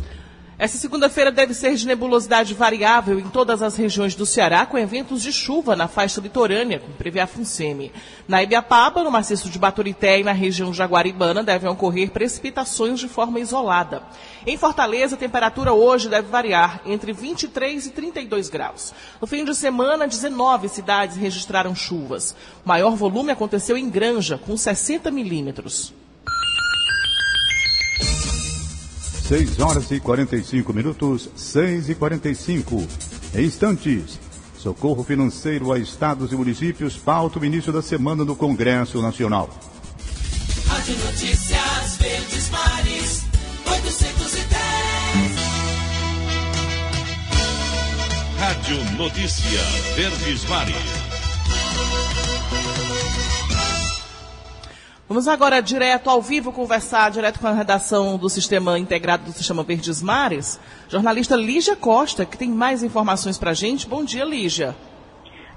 Essa 0.59 0.79
segunda-feira 0.79 1.31
deve 1.31 1.53
ser 1.53 1.75
de 1.75 1.85
nebulosidade 1.85 2.55
variável 2.55 3.19
em 3.19 3.29
todas 3.29 3.61
as 3.61 3.75
regiões 3.77 4.15
do 4.15 4.25
Ceará, 4.25 4.65
com 4.65 4.75
eventos 4.75 5.21
de 5.21 5.31
chuva 5.31 5.75
na 5.75 5.87
faixa 5.87 6.19
litorânea, 6.19 6.79
como 6.79 6.95
prevê 6.95 7.19
a 7.19 7.27
FUNSEMI. 7.27 7.91
Na 8.27 8.41
Ibiapaba, 8.41 9.03
no 9.03 9.11
maciço 9.11 9.51
de 9.51 9.59
Baturité 9.59 10.19
e 10.19 10.23
na 10.23 10.31
região 10.31 10.73
jaguaribana 10.73 11.43
devem 11.43 11.69
ocorrer 11.69 12.09
precipitações 12.09 12.99
de 12.99 13.07
forma 13.07 13.39
isolada. 13.39 14.01
Em 14.47 14.57
Fortaleza, 14.57 15.13
a 15.13 15.19
temperatura 15.19 15.73
hoje 15.73 16.09
deve 16.09 16.27
variar 16.27 16.81
entre 16.87 17.13
23 17.13 17.85
e 17.85 17.91
32 17.91 18.49
graus. 18.49 18.95
No 19.21 19.27
fim 19.27 19.45
de 19.45 19.53
semana, 19.53 20.07
19 20.07 20.69
cidades 20.69 21.17
registraram 21.17 21.75
chuvas. 21.75 22.35
O 22.65 22.67
maior 22.67 22.95
volume 22.95 23.31
aconteceu 23.31 23.77
em 23.77 23.87
Granja, 23.91 24.39
com 24.39 24.57
60 24.57 25.11
milímetros. 25.11 25.93
6 29.27 29.59
horas 29.59 29.91
e 29.91 29.99
45 29.99 30.71
minutos, 30.71 31.29
6 31.35 31.89
e 31.89 31.95
45. 31.95 32.87
Em 33.35 33.43
instantes, 33.43 34.17
socorro 34.57 35.03
financeiro 35.03 35.73
a 35.73 35.77
estados 35.77 36.31
e 36.31 36.35
municípios 36.35 36.95
pauta 36.95 37.37
o 37.37 37.43
início 37.43 37.73
da 37.73 37.81
semana 37.81 38.23
no 38.23 38.37
Congresso 38.37 39.01
Nacional. 39.01 39.49
Rádio 40.65 40.97
Notícias 40.97 41.97
Verdes 41.97 42.49
Mares, 42.49 43.25
810. 43.65 44.57
Rádio 48.39 48.97
Notícia 48.97 49.61
Verdes 49.97 50.45
Mares. 50.45 51.06
Vamos 55.07 55.29
agora 55.29 55.61
direto 55.61 56.09
ao 56.09 56.21
vivo 56.21 56.51
conversar 56.51 57.09
direto 57.11 57.39
com 57.39 57.47
a 57.47 57.53
redação 57.53 58.17
do 58.17 58.27
Sistema 58.27 58.77
Integrado 58.77 59.23
do 59.23 59.31
Sistema 59.31 59.63
Verdes 59.63 60.03
Mares. 60.03 60.59
Jornalista 60.89 61.33
Lígia 61.33 61.77
Costa, 61.77 62.25
que 62.25 62.37
tem 62.37 62.49
mais 62.49 62.83
informações 62.83 63.39
para 63.39 63.51
a 63.51 63.53
gente. 63.53 63.87
Bom 63.87 64.03
dia, 64.03 64.25
Lígia. 64.25 64.75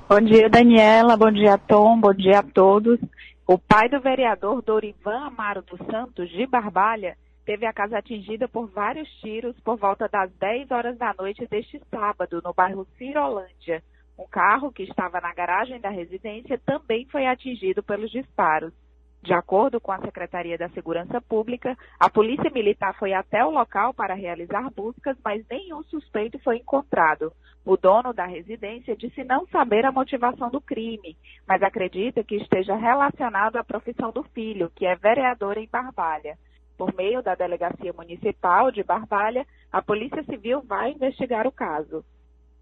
Bom 0.09 0.21
dia, 0.21 0.49
Daniela. 0.49 1.16
Bom 1.16 1.33
dia, 1.33 1.59
Tom. 1.59 1.99
Bom 1.99 2.14
dia 2.14 2.38
a 2.38 2.42
todos. 2.45 3.00
O 3.45 3.59
pai 3.59 3.88
do 3.88 4.00
vereador 4.00 4.62
Dorivan 4.62 5.26
Amaro 5.26 5.62
dos 5.62 5.85
Santos, 5.90 6.30
de 6.30 6.47
Barbalha, 6.47 7.16
teve 7.45 7.66
a 7.66 7.73
casa 7.73 7.99
atingida 7.99 8.47
por 8.47 8.69
vários 8.69 9.09
tiros 9.21 9.59
por 9.64 9.76
volta 9.76 10.09
das 10.09 10.30
10 10.38 10.71
horas 10.71 10.97
da 10.97 11.12
noite 11.19 11.45
deste 11.50 11.83
sábado, 11.90 12.40
no 12.45 12.54
bairro 12.54 12.87
Cirolândia. 12.97 13.83
Um 14.16 14.28
carro 14.30 14.71
que 14.71 14.85
estava 14.85 15.21
na 15.21 15.35
garagem 15.35 15.80
da 15.80 15.90
residência 15.90 16.57
também 16.64 17.04
foi 17.11 17.26
atingido 17.26 17.83
pelos 17.83 18.12
disparos. 18.12 18.73
De 19.22 19.34
acordo 19.34 19.78
com 19.80 19.92
a 19.92 20.00
Secretaria 20.00 20.56
da 20.56 20.70
Segurança 20.70 21.20
Pública, 21.20 21.76
a 21.98 22.08
Polícia 22.08 22.50
Militar 22.50 22.94
foi 22.98 23.12
até 23.12 23.44
o 23.44 23.50
local 23.50 23.92
para 23.92 24.14
realizar 24.14 24.70
buscas, 24.70 25.16
mas 25.22 25.46
nenhum 25.48 25.82
suspeito 25.84 26.38
foi 26.38 26.56
encontrado. 26.56 27.30
O 27.62 27.76
dono 27.76 28.14
da 28.14 28.24
residência 28.24 28.96
disse 28.96 29.22
não 29.22 29.46
saber 29.48 29.84
a 29.84 29.92
motivação 29.92 30.48
do 30.48 30.60
crime, 30.60 31.18
mas 31.46 31.62
acredita 31.62 32.24
que 32.24 32.36
esteja 32.36 32.74
relacionado 32.74 33.56
à 33.56 33.64
profissão 33.64 34.10
do 34.10 34.22
filho, 34.22 34.72
que 34.74 34.86
é 34.86 34.96
vereador 34.96 35.58
em 35.58 35.68
Barbalha. 35.68 36.38
Por 36.78 36.94
meio 36.94 37.22
da 37.22 37.34
Delegacia 37.34 37.92
Municipal 37.92 38.70
de 38.70 38.82
Barbalha, 38.82 39.46
a 39.70 39.82
Polícia 39.82 40.24
Civil 40.24 40.62
vai 40.62 40.92
investigar 40.92 41.46
o 41.46 41.52
caso. 41.52 42.02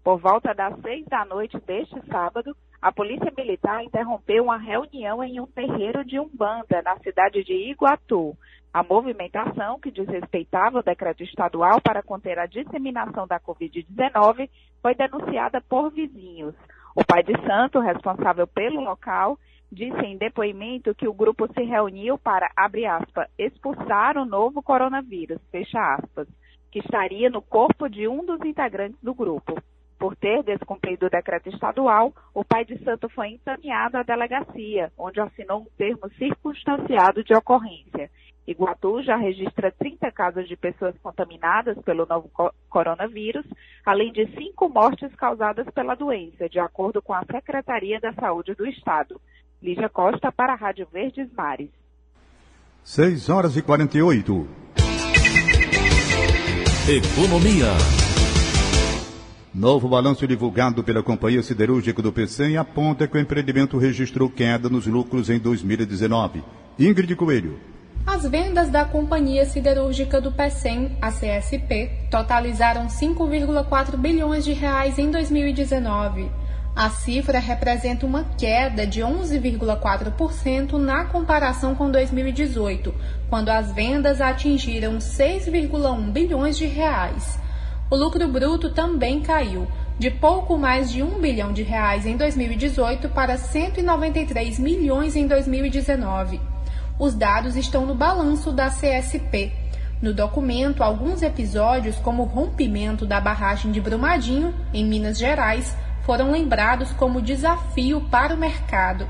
Por 0.03 0.19
volta 0.19 0.53
das 0.53 0.77
seis 0.81 1.05
da 1.05 1.23
noite 1.23 1.57
deste 1.61 2.05
sábado, 2.07 2.53
a 2.81 2.93
Polícia 2.93 3.31
Militar 3.37 3.83
interrompeu 3.83 4.43
uma 4.43 4.57
reunião 4.57 5.21
em 5.21 5.39
um 5.39 5.45
terreiro 5.45 6.05
de 6.05 6.17
Umbanda, 6.17 6.81
na 6.81 6.97
cidade 6.99 7.43
de 7.43 7.53
Iguatu. 7.53 8.37
A 8.73 8.83
movimentação, 8.83 9.79
que 9.79 9.91
desrespeitava 9.91 10.79
o 10.79 10.83
decreto 10.83 11.21
estadual 11.21 11.81
para 11.81 12.01
conter 12.01 12.39
a 12.39 12.45
disseminação 12.45 13.27
da 13.27 13.39
Covid-19, 13.39 14.49
foi 14.81 14.95
denunciada 14.95 15.59
por 15.67 15.91
vizinhos. 15.91 16.55
O 16.95 17.03
pai 17.05 17.21
de 17.21 17.33
santo, 17.45 17.79
responsável 17.79 18.47
pelo 18.47 18.79
local, 18.79 19.37
disse 19.69 19.99
em 20.05 20.17
depoimento 20.17 20.95
que 20.95 21.07
o 21.07 21.13
grupo 21.13 21.51
se 21.53 21.63
reuniu 21.63 22.17
para, 22.17 22.49
abre 22.55 22.85
aspas, 22.85 23.27
expulsar 23.37 24.17
o 24.17 24.25
novo 24.25 24.63
coronavírus, 24.63 25.41
fecha 25.51 25.95
aspas, 25.95 26.27
que 26.71 26.79
estaria 26.79 27.29
no 27.29 27.41
corpo 27.41 27.89
de 27.89 28.07
um 28.07 28.25
dos 28.25 28.39
integrantes 28.45 28.99
do 29.01 29.13
grupo. 29.13 29.61
Por 29.99 30.15
ter 30.15 30.41
descumprido 30.43 31.07
o 31.07 31.09
decreto 31.09 31.49
estadual, 31.49 32.13
o 32.33 32.45
pai 32.45 32.63
de 32.63 32.81
santo 32.85 33.09
foi 33.09 33.31
encaminhado 33.31 33.97
à 33.97 34.03
delegacia, 34.03 34.89
onde 34.97 35.19
assinou 35.19 35.63
um 35.63 35.67
termo 35.77 36.09
circunstanciado 36.17 37.21
de 37.21 37.35
ocorrência. 37.35 38.09
Iguatu 38.47 39.03
já 39.03 39.17
registra 39.17 39.71
30 39.71 40.09
casos 40.11 40.47
de 40.47 40.55
pessoas 40.55 40.95
contaminadas 41.03 41.77
pelo 41.79 42.05
novo 42.05 42.29
co 42.33 42.51
coronavírus, 42.69 43.45
além 43.85 44.11
de 44.13 44.25
cinco 44.37 44.69
mortes 44.69 45.13
causadas 45.15 45.67
pela 45.71 45.95
doença, 45.95 46.47
de 46.47 46.59
acordo 46.59 47.01
com 47.01 47.13
a 47.13 47.25
Secretaria 47.25 47.99
da 47.99 48.13
Saúde 48.13 48.55
do 48.55 48.65
Estado. 48.65 49.19
Lígia 49.61 49.89
Costa 49.89 50.31
para 50.31 50.53
a 50.53 50.55
Rádio 50.55 50.87
Verdes 50.91 51.31
Mares. 51.33 51.69
6 52.83 53.29
horas 53.29 53.57
e 53.57 53.61
48. 53.61 54.47
Economia. 56.87 58.08
Novo 59.53 59.89
balanço 59.89 60.27
divulgado 60.27 60.83
pela 60.83 61.01
Companhia 61.01 61.41
Siderúrgica 61.41 62.03
do 62.03 62.13
PCM 62.13 62.55
aponta 62.57 63.07
que 63.07 63.17
o 63.17 63.19
empreendimento 63.19 63.79
registrou 63.79 64.29
queda 64.29 64.69
nos 64.69 64.85
lucros 64.85 65.27
em 65.27 65.39
2019. 65.39 66.43
Ingrid 66.77 67.15
Coelho. 67.15 67.59
As 68.05 68.29
vendas 68.29 68.69
da 68.69 68.85
Companhia 68.85 69.45
Siderúrgica 69.45 70.21
do 70.21 70.31
PECEM, 70.31 70.95
a 71.01 71.09
CSP, 71.09 71.89
totalizaram 72.11 72.85
5,4 72.85 73.97
bilhões 73.97 74.45
de 74.45 74.53
reais 74.53 74.99
em 74.99 75.09
2019. 75.09 76.29
A 76.75 76.91
cifra 76.91 77.39
representa 77.39 78.05
uma 78.05 78.23
queda 78.37 78.85
de 78.85 79.01
11,4% 79.01 80.73
na 80.73 81.05
comparação 81.05 81.73
com 81.73 81.89
2018, 81.89 82.93
quando 83.27 83.49
as 83.49 83.71
vendas 83.71 84.21
atingiram 84.21 84.99
6,1 84.99 86.11
bilhões 86.11 86.55
de 86.55 86.67
reais. 86.67 87.39
O 87.91 87.95
lucro 87.95 88.27
bruto 88.27 88.69
também 88.69 89.19
caiu, 89.19 89.67
de 89.97 90.11
pouco 90.11 90.55
mais 90.59 90.91
de 90.91 91.01
1 91.01 91.19
bilhão 91.19 91.51
de 91.51 91.63
reais 91.63 92.05
em 92.05 92.15
2018 92.15 93.09
para 93.09 93.35
193 93.35 94.59
milhões 94.59 95.15
em 95.15 95.25
2019. 95.25 96.39
Os 96.99 97.15
dados 97.15 97.55
estão 97.55 97.87
no 97.87 97.95
balanço 97.95 98.51
da 98.51 98.69
CSP. 98.69 99.51
No 99.99 100.13
documento, 100.13 100.83
alguns 100.83 101.23
episódios, 101.23 101.95
como 101.95 102.21
o 102.21 102.25
rompimento 102.27 103.07
da 103.07 103.19
barragem 103.19 103.71
de 103.71 103.81
Brumadinho, 103.81 104.53
em 104.71 104.85
Minas 104.85 105.17
Gerais, 105.17 105.75
foram 106.03 106.31
lembrados 106.31 106.91
como 106.91 107.23
desafio 107.23 108.01
para 108.01 108.35
o 108.35 108.37
mercado. 108.37 109.07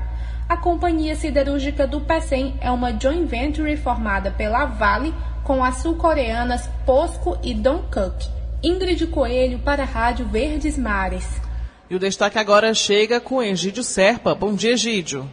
A 0.48 0.56
Companhia 0.56 1.14
Siderúrgica 1.14 1.86
do 1.86 2.00
PECEM 2.00 2.56
é 2.62 2.70
uma 2.70 2.98
joint 2.98 3.26
venture 3.26 3.76
formada 3.76 4.30
pela 4.30 4.64
Vale 4.64 5.14
com 5.44 5.62
as 5.62 5.76
sul-coreanas 5.76 6.66
POSCO 6.86 7.36
e 7.42 7.52
Dongkuk. 7.52 8.39
Ingrid 8.62 9.06
Coelho 9.06 9.58
para 9.60 9.84
a 9.84 9.86
Rádio 9.86 10.26
Verdes 10.26 10.76
Mares. 10.76 11.26
E 11.88 11.94
o 11.94 11.98
destaque 11.98 12.38
agora 12.38 12.74
chega 12.74 13.18
com 13.18 13.42
Egídio 13.42 13.82
Serpa. 13.82 14.34
Bom 14.34 14.54
dia, 14.54 14.72
Egídio. 14.72 15.26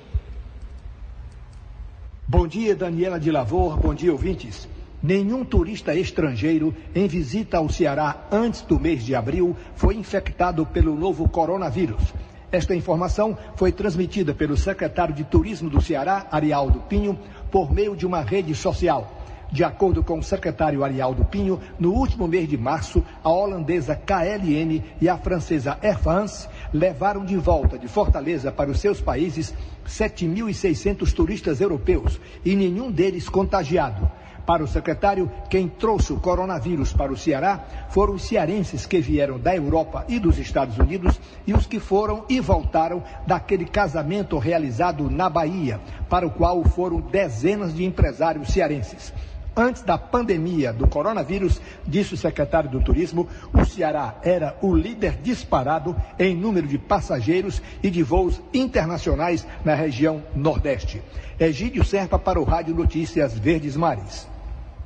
Bom 2.26 2.48
dia, 2.48 2.74
Daniela 2.74 3.20
de 3.20 3.30
Lavor. 3.30 3.78
Bom 3.78 3.94
dia, 3.94 4.14
ouvintes. 4.14 4.66
Nenhum 5.04 5.44
turista 5.44 5.94
estrangeiro 5.94 6.74
em 6.96 7.06
visita 7.06 7.58
ao 7.58 7.68
Ceará 7.68 8.28
antes 8.32 8.62
do 8.62 8.80
mês 8.80 9.04
de 9.06 9.14
abril 9.14 9.58
foi 9.76 9.96
infectado 9.96 10.66
pelo 10.66 10.96
novo 10.96 11.28
coronavírus. 11.28 12.02
Esta 12.50 12.74
informação 12.74 13.38
foi 13.58 13.74
transmitida 13.74 14.34
pelo 14.34 14.56
secretário 14.56 15.14
de 15.14 15.26
Turismo 15.26 15.70
do 15.70 15.82
Ceará, 15.82 16.28
Arialdo 16.32 16.80
Pinho, 16.88 17.20
por 17.52 17.74
meio 17.74 17.94
de 17.94 18.06
uma 18.06 18.22
rede 18.22 18.56
social. 18.56 19.17
De 19.50 19.64
acordo 19.64 20.04
com 20.04 20.20
o 20.20 20.24
secretário 20.24 20.84
Arialdo 20.84 21.24
Pinho, 21.24 21.60
no 21.80 21.94
último 21.94 22.28
mês 22.28 22.50
de 22.50 22.58
março, 22.58 23.04
a 23.24 23.30
holandesa 23.30 23.96
KLM 23.96 24.84
e 25.00 25.08
a 25.08 25.18
francesa 25.18 25.78
Air 25.82 25.98
France 25.98 26.50
levaram 26.74 27.24
de 27.24 27.38
volta 27.38 27.78
de 27.80 27.88
Fortaleza 27.88 28.52
para 28.52 28.70
os 28.70 28.80
seus 28.80 29.00
países 29.00 29.54
7.600 29.88 31.14
turistas 31.14 31.62
europeus 31.62 32.20
e 32.44 32.56
nenhum 32.56 32.92
deles 32.92 33.30
contagiado. 33.30 34.12
Para 34.46 34.64
o 34.64 34.68
secretário, 34.68 35.30
quem 35.50 35.68
trouxe 35.68 36.14
o 36.14 36.20
coronavírus 36.22 36.94
para 36.94 37.12
o 37.12 37.18
Ceará 37.18 37.66
foram 37.90 38.14
os 38.14 38.24
cearenses 38.24 38.86
que 38.86 39.02
vieram 39.02 39.38
da 39.38 39.54
Europa 39.54 40.06
e 40.08 40.20
dos 40.20 40.38
Estados 40.40 40.78
Unidos 40.78 41.20
e 41.46 41.54
os 41.54 41.66
que 41.66 41.82
foram 41.82 42.24
e 42.30 42.40
voltaram 42.40 43.04
daquele 43.26 43.66
casamento 43.66 44.38
realizado 44.38 45.10
na 45.10 45.30
Bahia, 45.30 45.82
para 46.10 46.26
o 46.26 46.32
qual 46.32 46.64
foram 46.64 47.02
dezenas 47.02 47.76
de 47.76 47.84
empresários 47.84 48.48
cearenses. 48.48 49.14
Antes 49.58 49.82
da 49.82 49.98
pandemia 49.98 50.72
do 50.72 50.88
coronavírus, 50.88 51.60
disse 51.88 52.14
o 52.14 52.18
secretário 52.18 52.70
do 52.70 52.80
Turismo, 52.80 53.28
o 53.52 53.66
Ceará 53.66 54.16
era 54.22 54.56
o 54.62 54.76
líder 54.76 55.18
disparado 55.24 55.96
em 56.20 56.36
número 56.36 56.68
de 56.68 56.78
passageiros 56.78 57.60
e 57.82 57.90
de 57.90 58.04
voos 58.04 58.40
internacionais 58.54 59.48
na 59.66 59.74
região 59.74 60.22
Nordeste. 60.36 61.02
Egídio 61.40 61.84
Serpa 61.84 62.20
para 62.20 62.40
o 62.40 62.44
Rádio 62.44 62.76
Notícias 62.76 63.34
Verdes 63.34 63.76
Mares. 63.76 64.28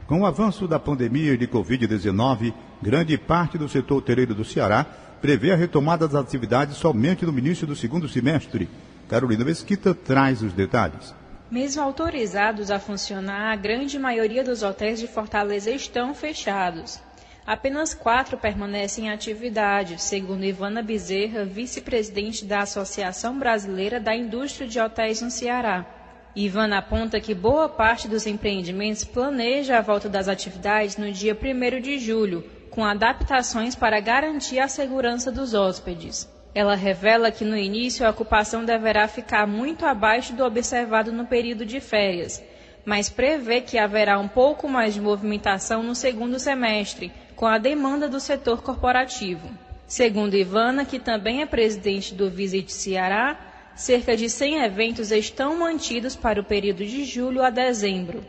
Com 0.07 0.21
o 0.21 0.25
avanço 0.25 0.69
da 0.69 0.79
pandemia 0.79 1.37
de 1.37 1.49
Covid-19, 1.49 2.53
grande 2.81 3.17
parte 3.17 3.57
do 3.57 3.67
setor 3.67 3.97
hoteleiro 3.97 4.33
do 4.33 4.45
Ceará 4.45 4.85
prevê 5.21 5.51
a 5.51 5.57
retomada 5.57 6.07
das 6.07 6.21
atividades 6.21 6.77
somente 6.77 7.25
no 7.25 7.37
início 7.37 7.67
do 7.67 7.75
segundo 7.75 8.07
semestre. 8.07 8.69
Carolina 9.09 9.43
Mesquita 9.43 9.93
traz 9.93 10.41
os 10.41 10.53
detalhes. 10.53 11.13
Mesmo 11.51 11.83
autorizados 11.83 12.71
a 12.71 12.79
funcionar, 12.79 13.51
a 13.51 13.57
grande 13.57 13.99
maioria 13.99 14.41
dos 14.41 14.63
hotéis 14.63 15.01
de 15.01 15.05
Fortaleza 15.05 15.69
estão 15.69 16.15
fechados. 16.15 16.97
Apenas 17.45 17.93
quatro 17.93 18.37
permanecem 18.37 19.07
em 19.07 19.09
atividade, 19.09 20.01
segundo 20.01 20.45
Ivana 20.45 20.81
Bezerra, 20.81 21.43
vice-presidente 21.43 22.45
da 22.45 22.61
Associação 22.61 23.37
Brasileira 23.37 23.99
da 23.99 24.15
Indústria 24.15 24.65
de 24.65 24.79
Hotéis 24.79 25.21
no 25.21 25.29
Ceará. 25.29 25.85
Ivana 26.33 26.77
aponta 26.77 27.19
que 27.19 27.33
boa 27.33 27.67
parte 27.67 28.07
dos 28.07 28.25
empreendimentos 28.25 29.03
planeja 29.03 29.77
a 29.77 29.81
volta 29.81 30.07
das 30.07 30.29
atividades 30.29 30.95
no 30.95 31.11
dia 31.11 31.37
1 31.37 31.81
de 31.81 31.99
julho, 31.99 32.49
com 32.69 32.85
adaptações 32.85 33.75
para 33.75 33.99
garantir 33.99 34.59
a 34.59 34.69
segurança 34.69 35.29
dos 35.29 35.53
hóspedes. 35.53 36.29
Ela 36.53 36.75
revela 36.75 37.31
que 37.31 37.45
no 37.45 37.57
início 37.57 38.05
a 38.05 38.09
ocupação 38.09 38.65
deverá 38.65 39.07
ficar 39.07 39.47
muito 39.47 39.85
abaixo 39.85 40.33
do 40.33 40.43
observado 40.43 41.11
no 41.11 41.25
período 41.25 41.65
de 41.65 41.79
férias, 41.79 42.43
mas 42.85 43.09
prevê 43.09 43.61
que 43.61 43.77
haverá 43.77 44.19
um 44.19 44.27
pouco 44.27 44.67
mais 44.67 44.93
de 44.93 44.99
movimentação 44.99 45.81
no 45.81 45.95
segundo 45.95 46.39
semestre, 46.39 47.11
com 47.35 47.45
a 47.45 47.57
demanda 47.57 48.09
do 48.09 48.19
setor 48.19 48.61
corporativo. 48.61 49.49
Segundo 49.87 50.35
Ivana, 50.35 50.85
que 50.85 50.99
também 50.99 51.41
é 51.41 51.45
presidente 51.45 52.13
do 52.13 52.29
Visit 52.29 52.71
Ceará, 52.71 53.39
cerca 53.75 54.15
de 54.15 54.29
100 54.29 54.63
eventos 54.63 55.11
estão 55.11 55.57
mantidos 55.57 56.15
para 56.15 56.39
o 56.39 56.43
período 56.43 56.85
de 56.85 57.05
julho 57.05 57.43
a 57.43 57.49
dezembro. 57.49 58.23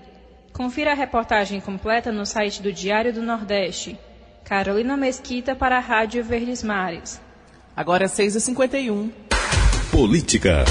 Confira 0.52 0.92
a 0.92 0.94
reportagem 0.94 1.60
completa 1.60 2.12
no 2.12 2.24
site 2.24 2.62
do 2.62 2.72
Diário 2.72 3.12
do 3.12 3.22
Nordeste. 3.22 3.98
Carolina 4.44 4.96
Mesquita 4.96 5.54
para 5.54 5.76
a 5.76 5.80
Rádio 5.80 6.22
Verdes 6.22 6.62
Mares. 6.62 7.20
Agora 7.76 8.04
é 8.04 8.08
6h51. 8.08 9.10
Política. 9.90 10.64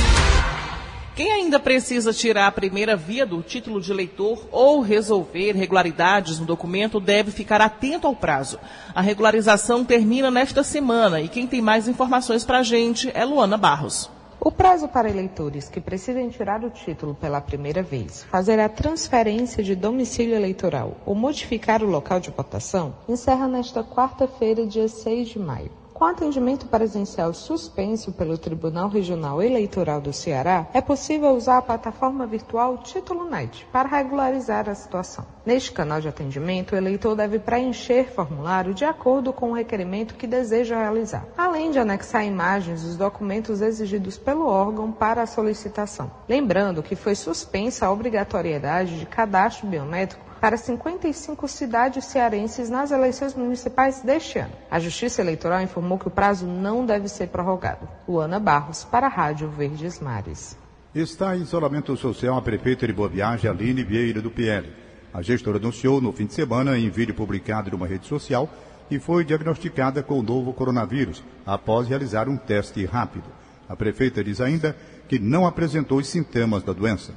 Quem 1.16 1.32
ainda 1.32 1.60
precisa 1.60 2.14
tirar 2.14 2.48
a 2.48 2.52
primeira 2.52 2.96
via 2.96 3.26
do 3.26 3.42
título 3.42 3.82
de 3.82 3.92
eleitor 3.92 4.48
ou 4.52 4.82
resolver 4.82 5.50
irregularidades 5.50 6.40
no 6.40 6.46
documento 6.46 7.00
deve 7.00 7.32
ficar 7.32 7.60
atento 7.60 8.08
ao 8.08 8.16
prazo. 8.16 8.60
A 8.96 9.02
regularização 9.02 9.84
termina 9.84 10.32
nesta 10.32 10.64
semana 10.64 11.20
e 11.20 11.28
quem 11.28 11.46
tem 11.46 11.62
mais 11.62 11.88
informações 11.88 12.46
para 12.46 12.60
a 12.60 12.64
gente 12.64 13.12
é 13.14 13.26
Luana 13.26 13.58
Barros. 13.58 14.10
O 14.40 14.52
prazo 14.52 14.88
para 14.88 15.10
eleitores 15.10 15.70
que 15.70 15.82
precisem 15.82 16.30
tirar 16.30 16.64
o 16.64 16.70
título 16.70 17.14
pela 17.14 17.42
primeira 17.42 17.84
vez, 17.84 18.24
fazer 18.24 18.60
a 18.60 18.70
transferência 18.70 19.64
de 19.64 19.76
domicílio 19.76 20.36
eleitoral 20.36 20.98
ou 21.06 21.14
modificar 21.14 21.84
o 21.84 21.88
local 21.88 22.20
de 22.20 22.32
votação 22.32 22.96
encerra 23.08 23.48
nesta 23.48 23.84
quarta-feira, 23.84 24.66
dia 24.66 24.88
6 24.88 25.30
de 25.30 25.40
maio. 25.40 25.81
Com 26.02 26.08
atendimento 26.08 26.66
presencial 26.66 27.32
suspenso 27.32 28.12
pelo 28.12 28.36
Tribunal 28.36 28.90
Regional 28.90 29.40
Eleitoral 29.40 30.02
do 30.02 30.12
Ceará, 30.12 30.66
é 30.74 30.82
possível 30.82 31.30
usar 31.30 31.60
a 31.60 31.62
plataforma 31.62 32.26
virtual 32.26 32.80
Título 32.80 33.30
Net 33.30 33.68
para 33.72 33.88
regularizar 33.88 34.68
a 34.68 34.74
situação. 34.74 35.24
Neste 35.46 35.72
canal 35.72 36.02
de 36.02 36.08
atendimento, 36.08 36.72
o 36.72 36.76
eleitor 36.76 37.16
deve 37.16 37.38
preencher 37.38 38.12
formulário 38.12 38.74
de 38.74 38.84
acordo 38.84 39.32
com 39.32 39.52
o 39.52 39.54
requerimento 39.54 40.16
que 40.16 40.26
deseja 40.26 40.76
realizar, 40.76 41.24
além 41.38 41.70
de 41.70 41.78
anexar 41.78 42.26
imagens 42.26 42.82
dos 42.82 42.98
documentos 42.98 43.62
exigidos 43.62 44.18
pelo 44.18 44.48
órgão 44.48 44.92
para 44.92 45.22
a 45.22 45.28
solicitação. 45.28 46.10
Lembrando 46.28 46.82
que 46.82 46.96
foi 46.96 47.14
suspensa 47.14 47.86
a 47.86 47.92
obrigatoriedade 47.92 48.98
de 48.98 49.06
cadastro 49.06 49.68
biométrico 49.68 50.31
para 50.42 50.58
55 50.58 51.48
cidades 51.48 52.04
cearenses 52.06 52.68
nas 52.68 52.90
eleições 52.90 53.36
municipais 53.36 54.02
deste 54.02 54.40
ano. 54.40 54.52
A 54.72 54.80
Justiça 54.80 55.22
Eleitoral 55.22 55.62
informou 55.62 56.00
que 56.00 56.08
o 56.08 56.12
prazo 56.12 56.48
não 56.48 56.84
deve 56.84 57.08
ser 57.08 57.28
prorrogado. 57.28 57.88
Luana 58.08 58.40
Barros, 58.40 58.84
para 58.84 59.06
a 59.06 59.10
Rádio 59.10 59.48
Verdes 59.52 60.00
Mares. 60.00 60.58
Está 60.96 61.38
em 61.38 61.44
isolamento 61.44 61.96
social 61.96 62.36
a 62.36 62.42
prefeita 62.42 62.88
de 62.88 62.92
Boa 62.92 63.08
Viagem, 63.08 63.50
Aline 63.50 63.84
Vieira 63.84 64.20
do 64.20 64.32
PL. 64.32 64.68
A 65.14 65.22
gestora 65.22 65.58
anunciou 65.58 66.02
no 66.02 66.12
fim 66.12 66.26
de 66.26 66.34
semana, 66.34 66.76
em 66.76 66.90
vídeo 66.90 67.14
publicado 67.14 67.70
numa 67.70 67.86
rede 67.86 68.08
social, 68.08 68.50
que 68.90 69.00
foi 69.00 69.24
diagnosticada 69.24 70.02
com 70.02 70.20
o 70.20 70.24
novo 70.24 70.52
coronavírus, 70.54 71.24
após 71.46 71.88
realizar 71.88 72.28
um 72.28 72.36
teste 72.36 72.84
rápido. 72.84 73.26
A 73.70 73.76
prefeita 73.76 74.24
diz 74.24 74.42
ainda 74.42 74.76
que 75.08 75.20
não 75.20 75.46
apresentou 75.46 76.00
os 76.00 76.08
sintomas 76.08 76.64
da 76.64 76.74
doença. 76.74 77.14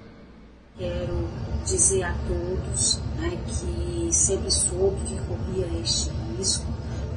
Quero 0.77 1.24
dizer 1.65 2.05
a 2.05 2.15
todos 2.27 3.01
né, 3.17 3.39
que 3.47 4.09
sempre 4.13 4.51
soube 4.51 5.01
que 5.07 5.19
corria 5.27 5.67
este 5.81 6.11
risco, 6.37 6.67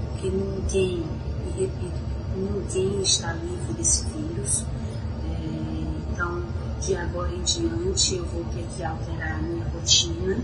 porque 0.10 0.30
ninguém, 0.30 1.06
e 1.48 1.60
repito, 1.60 2.00
ninguém 2.36 3.02
está 3.02 3.34
livre 3.34 3.74
desse 3.74 4.06
vírus. 4.06 4.66
É, 5.26 6.12
então, 6.12 6.44
de 6.80 6.96
agora 6.96 7.34
em 7.34 7.42
diante, 7.42 8.16
eu 8.16 8.26
vou 8.26 8.44
ter 8.46 8.66
que 8.76 8.84
alterar 8.84 9.40
a 9.40 9.42
minha 9.42 9.66
rotina. 9.66 10.38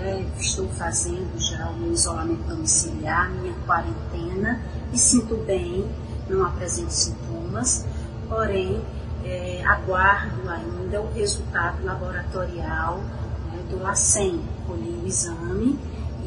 É, 0.00 0.24
estou 0.38 0.68
fazendo 0.68 1.38
já 1.38 1.68
o 1.68 1.76
meu 1.76 1.92
isolamento 1.92 2.42
domiciliar, 2.48 3.30
minha 3.30 3.54
quarentena, 3.66 4.60
e 4.92 4.98
sinto 4.98 5.36
bem, 5.44 5.86
não 6.28 6.46
apresento 6.46 6.90
sintomas, 6.90 7.84
porém, 8.28 8.82
é, 9.24 9.62
aguardo 9.64 10.48
ainda 10.48 11.00
o 11.00 11.12
resultado 11.12 11.84
laboratorial 11.84 13.00
do 13.72 13.82
LACEN. 13.82 14.40
Colhi 14.66 15.00
o 15.02 15.06
exame 15.06 15.78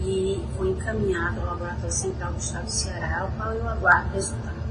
e 0.04 0.40
foi 0.58 0.70
encaminhado 0.70 1.40
ao 1.42 1.48
Laboratório 1.48 1.92
Central 1.92 2.34
do 2.34 2.40
Estado 2.40 2.66
do 2.66 2.72
Ceará, 2.72 3.22
ao 3.22 3.32
qual 3.32 3.54
eu 3.54 3.68
aguardo 3.68 4.10
o 4.10 4.14
resultado. 4.14 4.66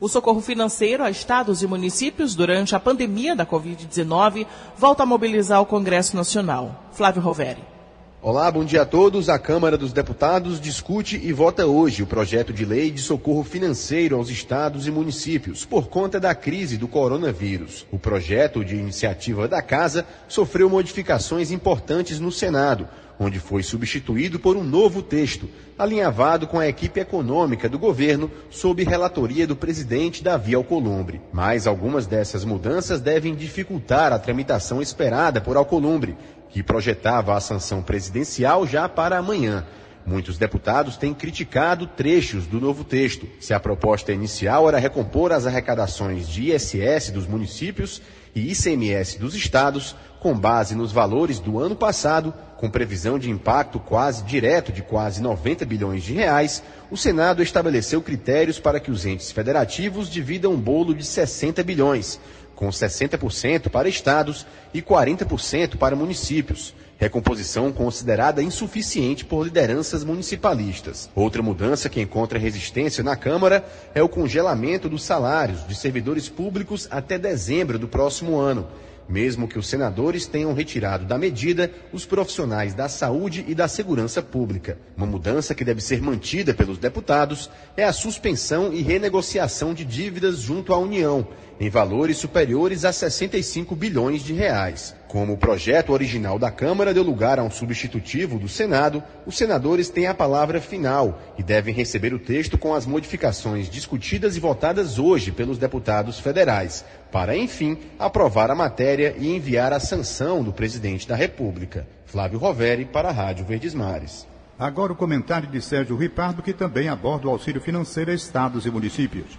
O 0.00 0.08
socorro 0.08 0.40
financeiro 0.40 1.02
a 1.02 1.10
estados 1.10 1.60
e 1.60 1.66
municípios 1.66 2.36
durante 2.36 2.76
a 2.76 2.80
pandemia 2.80 3.34
da 3.34 3.44
Covid-19 3.44 4.46
volta 4.76 5.02
a 5.02 5.06
mobilizar 5.06 5.60
o 5.60 5.66
Congresso 5.66 6.16
Nacional. 6.16 6.84
Flávio 6.92 7.20
Roveri. 7.20 7.77
Olá, 8.20 8.50
bom 8.50 8.64
dia 8.64 8.82
a 8.82 8.84
todos. 8.84 9.28
A 9.28 9.38
Câmara 9.38 9.78
dos 9.78 9.92
Deputados 9.92 10.60
discute 10.60 11.16
e 11.22 11.32
vota 11.32 11.68
hoje 11.68 12.02
o 12.02 12.06
projeto 12.06 12.52
de 12.52 12.64
lei 12.64 12.90
de 12.90 13.00
socorro 13.00 13.44
financeiro 13.44 14.16
aos 14.16 14.28
estados 14.28 14.88
e 14.88 14.90
municípios 14.90 15.64
por 15.64 15.86
conta 15.86 16.18
da 16.18 16.34
crise 16.34 16.76
do 16.76 16.88
coronavírus. 16.88 17.86
O 17.92 17.98
projeto 17.98 18.64
de 18.64 18.74
iniciativa 18.74 19.46
da 19.46 19.62
Casa 19.62 20.04
sofreu 20.26 20.68
modificações 20.68 21.52
importantes 21.52 22.18
no 22.18 22.32
Senado, 22.32 22.88
onde 23.20 23.38
foi 23.38 23.62
substituído 23.62 24.40
por 24.40 24.56
um 24.56 24.64
novo 24.64 25.00
texto, 25.00 25.48
alinhavado 25.78 26.48
com 26.48 26.58
a 26.58 26.66
equipe 26.66 26.98
econômica 26.98 27.68
do 27.68 27.78
governo, 27.78 28.28
sob 28.50 28.82
relatoria 28.82 29.46
do 29.46 29.54
presidente 29.54 30.24
Davi 30.24 30.56
Alcolumbre. 30.56 31.20
Mas 31.32 31.68
algumas 31.68 32.04
dessas 32.04 32.44
mudanças 32.44 33.00
devem 33.00 33.34
dificultar 33.34 34.12
a 34.12 34.18
tramitação 34.18 34.82
esperada 34.82 35.40
por 35.40 35.56
Alcolumbre, 35.56 36.16
que 36.50 36.62
projetava 36.62 37.36
a 37.36 37.40
sanção 37.40 37.82
presidencial 37.82 38.66
já 38.66 38.88
para 38.88 39.18
amanhã. 39.18 39.66
Muitos 40.08 40.38
deputados 40.38 40.96
têm 40.96 41.12
criticado 41.12 41.86
trechos 41.86 42.46
do 42.46 42.58
novo 42.58 42.82
texto. 42.82 43.28
Se 43.38 43.52
a 43.52 43.60
proposta 43.60 44.10
inicial 44.10 44.66
era 44.66 44.78
recompor 44.78 45.32
as 45.32 45.46
arrecadações 45.46 46.26
de 46.26 46.50
ISS 46.50 47.10
dos 47.10 47.26
municípios 47.26 48.00
e 48.34 48.50
ICMS 48.50 49.18
dos 49.18 49.34
estados, 49.34 49.94
com 50.18 50.34
base 50.34 50.74
nos 50.74 50.92
valores 50.92 51.38
do 51.38 51.58
ano 51.58 51.76
passado, 51.76 52.32
com 52.56 52.70
previsão 52.70 53.18
de 53.18 53.30
impacto 53.30 53.78
quase 53.78 54.24
direto 54.24 54.72
de 54.72 54.82
quase 54.82 55.22
90 55.22 55.64
bilhões 55.66 56.02
de 56.02 56.14
reais, 56.14 56.62
o 56.90 56.96
Senado 56.96 57.42
estabeleceu 57.42 58.00
critérios 58.00 58.58
para 58.58 58.80
que 58.80 58.90
os 58.90 59.04
entes 59.04 59.30
federativos 59.30 60.08
dividam 60.08 60.52
um 60.52 60.60
bolo 60.60 60.94
de 60.94 61.04
60 61.04 61.62
bilhões, 61.62 62.18
com 62.58 62.70
60% 62.70 63.70
para 63.70 63.88
estados 63.88 64.44
e 64.74 64.82
40% 64.82 65.76
para 65.76 65.94
municípios. 65.94 66.74
Recomposição 66.98 67.70
considerada 67.70 68.42
insuficiente 68.42 69.24
por 69.24 69.44
lideranças 69.44 70.02
municipalistas. 70.02 71.08
Outra 71.14 71.40
mudança 71.40 71.88
que 71.88 72.00
encontra 72.00 72.36
resistência 72.36 73.04
na 73.04 73.14
Câmara 73.14 73.64
é 73.94 74.02
o 74.02 74.08
congelamento 74.08 74.88
dos 74.88 75.04
salários 75.04 75.64
de 75.68 75.76
servidores 75.76 76.28
públicos 76.28 76.88
até 76.90 77.16
dezembro 77.16 77.78
do 77.78 77.86
próximo 77.86 78.36
ano, 78.40 78.66
mesmo 79.08 79.48
que 79.48 79.58
os 79.58 79.66
senadores 79.66 80.26
tenham 80.26 80.52
retirado 80.52 81.06
da 81.06 81.16
medida 81.16 81.70
os 81.92 82.04
profissionais 82.04 82.74
da 82.74 82.88
saúde 82.88 83.44
e 83.48 83.54
da 83.54 83.66
segurança 83.66 84.20
pública. 84.20 84.78
Uma 84.96 85.06
mudança 85.06 85.54
que 85.54 85.64
deve 85.64 85.80
ser 85.80 86.02
mantida 86.02 86.52
pelos 86.52 86.78
deputados 86.78 87.50
é 87.76 87.84
a 87.84 87.92
suspensão 87.92 88.72
e 88.72 88.82
renegociação 88.82 89.72
de 89.72 89.84
dívidas 89.84 90.40
junto 90.40 90.74
à 90.74 90.78
União, 90.78 91.26
em 91.60 91.68
valores 91.68 92.18
superiores 92.18 92.84
a 92.84 92.92
65 92.92 93.74
bilhões 93.74 94.22
de 94.22 94.32
reais. 94.32 94.94
Como 95.08 95.32
o 95.32 95.38
projeto 95.38 95.92
original 95.92 96.38
da 96.38 96.50
Câmara 96.50 96.92
deu 96.92 97.02
lugar 97.02 97.38
a 97.38 97.42
um 97.42 97.50
substitutivo 97.50 98.38
do 98.38 98.46
Senado, 98.46 99.02
os 99.26 99.38
senadores 99.38 99.88
têm 99.88 100.06
a 100.06 100.14
palavra 100.14 100.60
final 100.60 101.18
e 101.38 101.42
devem 101.42 101.74
receber 101.74 102.12
o 102.12 102.18
texto 102.18 102.58
com 102.58 102.74
as 102.74 102.84
modificações 102.84 103.70
discutidas 103.70 104.36
e 104.36 104.40
votadas 104.40 104.98
hoje 104.98 105.32
pelos 105.32 105.56
deputados 105.56 106.20
federais, 106.20 106.84
para, 107.10 107.36
enfim, 107.36 107.78
aprovar 107.98 108.50
a 108.50 108.54
matéria 108.54 109.14
e 109.18 109.34
enviar 109.34 109.72
a 109.72 109.80
sanção 109.80 110.42
do 110.42 110.52
presidente 110.52 111.08
da 111.08 111.16
República. 111.16 111.86
Flávio 112.06 112.38
Roveri, 112.38 112.84
para 112.84 113.08
a 113.08 113.12
Rádio 113.12 113.44
Verdes 113.44 113.74
Mares. 113.74 114.26
Agora 114.58 114.92
o 114.92 114.96
comentário 114.96 115.48
de 115.48 115.60
Sérgio 115.60 115.96
Ripardo, 115.96 116.42
que 116.42 116.52
também 116.52 116.88
aborda 116.88 117.28
o 117.28 117.30
auxílio 117.30 117.60
financeiro 117.60 118.10
a 118.10 118.14
estados 118.14 118.66
e 118.66 118.70
municípios. 118.70 119.38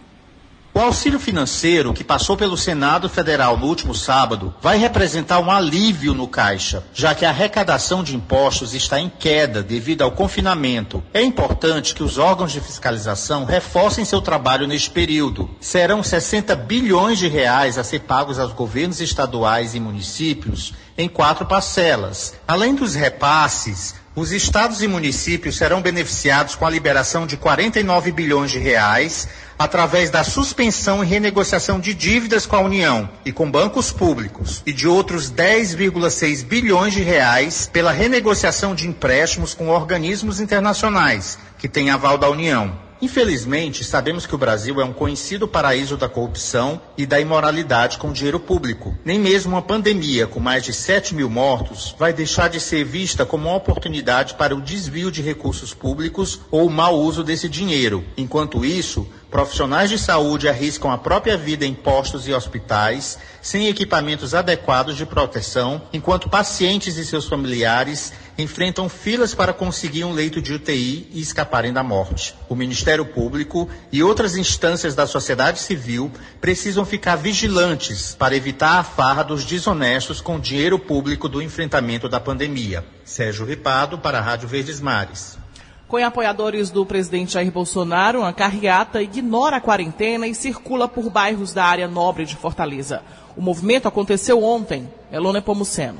O 0.79 0.81
auxílio 0.81 1.19
financeiro 1.19 1.93
que 1.93 2.05
passou 2.05 2.37
pelo 2.37 2.55
Senado 2.55 3.09
Federal 3.09 3.57
no 3.57 3.65
último 3.65 3.93
sábado 3.93 4.55
vai 4.61 4.77
representar 4.77 5.39
um 5.39 5.51
alívio 5.51 6.13
no 6.13 6.25
caixa, 6.25 6.85
já 6.93 7.13
que 7.13 7.25
a 7.25 7.31
arrecadação 7.31 8.01
de 8.01 8.15
impostos 8.15 8.73
está 8.73 8.97
em 8.97 9.09
queda 9.09 9.61
devido 9.61 10.03
ao 10.03 10.13
confinamento. 10.13 11.03
É 11.13 11.21
importante 11.21 11.93
que 11.93 12.01
os 12.01 12.17
órgãos 12.17 12.53
de 12.53 12.61
fiscalização 12.61 13.43
reforcem 13.43 14.05
seu 14.05 14.21
trabalho 14.21 14.67
neste 14.67 14.89
período. 14.89 15.49
Serão 15.59 16.01
60 16.01 16.55
bilhões 16.55 17.19
de 17.19 17.27
reais 17.27 17.77
a 17.77 17.83
ser 17.83 17.99
pagos 17.99 18.39
aos 18.39 18.53
governos 18.53 19.01
estaduais 19.01 19.75
e 19.75 19.81
municípios 19.81 20.73
em 20.97 21.09
quatro 21.09 21.45
parcelas. 21.45 22.35
Além 22.47 22.73
dos 22.73 22.95
repasses, 22.95 23.95
os 24.19 24.33
estados 24.33 24.81
e 24.83 24.87
municípios 24.87 25.55
serão 25.55 25.81
beneficiados 25.81 26.53
com 26.53 26.65
a 26.65 26.69
liberação 26.69 27.25
de 27.25 27.37
49 27.37 28.11
bilhões 28.11 28.51
de 28.51 28.59
reais 28.59 29.29
através 29.57 30.09
da 30.09 30.25
suspensão 30.25 31.01
e 31.01 31.07
renegociação 31.07 31.79
de 31.79 31.93
dívidas 31.93 32.45
com 32.45 32.57
a 32.57 32.59
União 32.59 33.09
e 33.23 33.31
com 33.31 33.49
bancos 33.49 33.93
públicos 33.93 34.61
e 34.65 34.73
de 34.73 34.89
outros 34.89 35.31
10,6 35.31 36.43
bilhões 36.43 36.93
de 36.93 37.01
reais 37.01 37.69
pela 37.71 37.93
renegociação 37.93 38.75
de 38.75 38.89
empréstimos 38.89 39.53
com 39.53 39.69
organismos 39.69 40.41
internacionais 40.41 41.39
que 41.57 41.69
têm 41.69 41.89
aval 41.89 42.17
da 42.17 42.29
União. 42.29 42.88
Infelizmente, 43.01 43.83
sabemos 43.83 44.25
que 44.25 44.35
o 44.35 44.37
Brasil 44.37 44.81
é 44.81 44.83
um 44.83 44.91
conhecido 44.91 45.47
paraíso 45.47 45.95
da 45.95 46.09
corrupção 46.09 46.81
e 46.97 47.05
da 47.05 47.19
imoralidade 47.19 47.97
com 47.97 48.11
dinheiro 48.11 48.39
público. 48.39 48.93
Nem 49.05 49.17
mesmo 49.17 49.53
uma 49.53 49.61
pandemia 49.61 50.27
com 50.27 50.39
mais 50.41 50.65
de 50.65 50.73
7 50.73 51.15
mil 51.15 51.29
mortos 51.29 51.95
vai 51.97 52.11
deixar 52.11 52.49
de 52.49 52.59
ser 52.59 52.83
vista 52.83 53.25
como 53.25 53.47
uma 53.47 53.55
oportunidade 53.55 54.33
para 54.33 54.53
o 54.53 54.61
desvio 54.61 55.09
de 55.09 55.21
recursos 55.21 55.73
públicos 55.73 56.41
ou 56.51 56.67
o 56.67 56.69
mau 56.69 56.99
uso 56.99 57.23
desse 57.23 57.47
dinheiro. 57.47 58.03
Enquanto 58.17 58.65
isso, 58.65 59.07
Profissionais 59.29 59.91
de 59.91 59.99
saúde 59.99 60.49
arriscam 60.49 60.91
a 60.91 60.97
própria 60.97 61.37
vida 61.37 61.63
em 61.63 61.73
postos 61.73 62.27
e 62.27 62.33
hospitais, 62.33 63.19
sem 63.43 63.67
equipamentos 63.67 64.33
adequados 64.33 64.97
de 64.97 65.05
proteção, 65.05 65.83
enquanto 65.93 66.27
pacientes 66.27 66.97
e 66.97 67.05
seus 67.05 67.27
familiares 67.27 68.11
enfrentam 68.39 68.89
filas 68.89 69.35
para 69.35 69.53
conseguir 69.53 70.03
um 70.03 70.13
leito 70.13 70.41
de 70.41 70.53
UTI 70.53 71.07
e 71.11 71.21
escaparem 71.21 71.71
da 71.71 71.83
morte. 71.83 72.33
O 72.47 72.55
Ministério 72.55 73.05
Público 73.05 73.69
e 73.91 74.01
outras 74.01 74.35
instâncias 74.35 74.95
da 74.95 75.05
sociedade 75.05 75.59
civil 75.59 76.11
precisam 76.41 76.83
ficar 76.83 77.15
vigilantes 77.15 78.15
para 78.15 78.35
evitar 78.35 78.79
a 78.79 78.83
farra 78.83 79.21
dos 79.21 79.45
desonestos 79.45 80.21
com 80.21 80.39
dinheiro 80.39 80.79
público 80.79 81.29
do 81.29 81.39
enfrentamento 81.39 82.09
da 82.09 82.19
pandemia. 82.19 82.83
Sérgio 83.05 83.45
Ripado, 83.45 83.99
para 83.99 84.17
a 84.17 84.21
Rádio 84.21 84.47
Verdes 84.47 84.79
Mares. 84.79 85.37
Com 85.89 85.97
apoiadores 85.97 86.69
do 86.69 86.85
presidente 86.85 87.33
Jair 87.33 87.51
Bolsonaro, 87.51 88.23
a 88.23 88.31
carreata 88.31 89.01
ignora 89.01 89.57
a 89.57 89.59
quarentena 89.59 90.27
e 90.27 90.35
circula 90.35 90.87
por 90.87 91.09
bairros 91.09 91.51
da 91.51 91.65
área 91.65 91.87
nobre 91.87 92.25
de 92.25 92.35
Fortaleza. 92.35 93.01
O 93.35 93.41
movimento 93.41 93.87
aconteceu 93.87 94.43
ontem. 94.43 94.87
Elone 95.11 95.41
Pomuceno. 95.41 95.97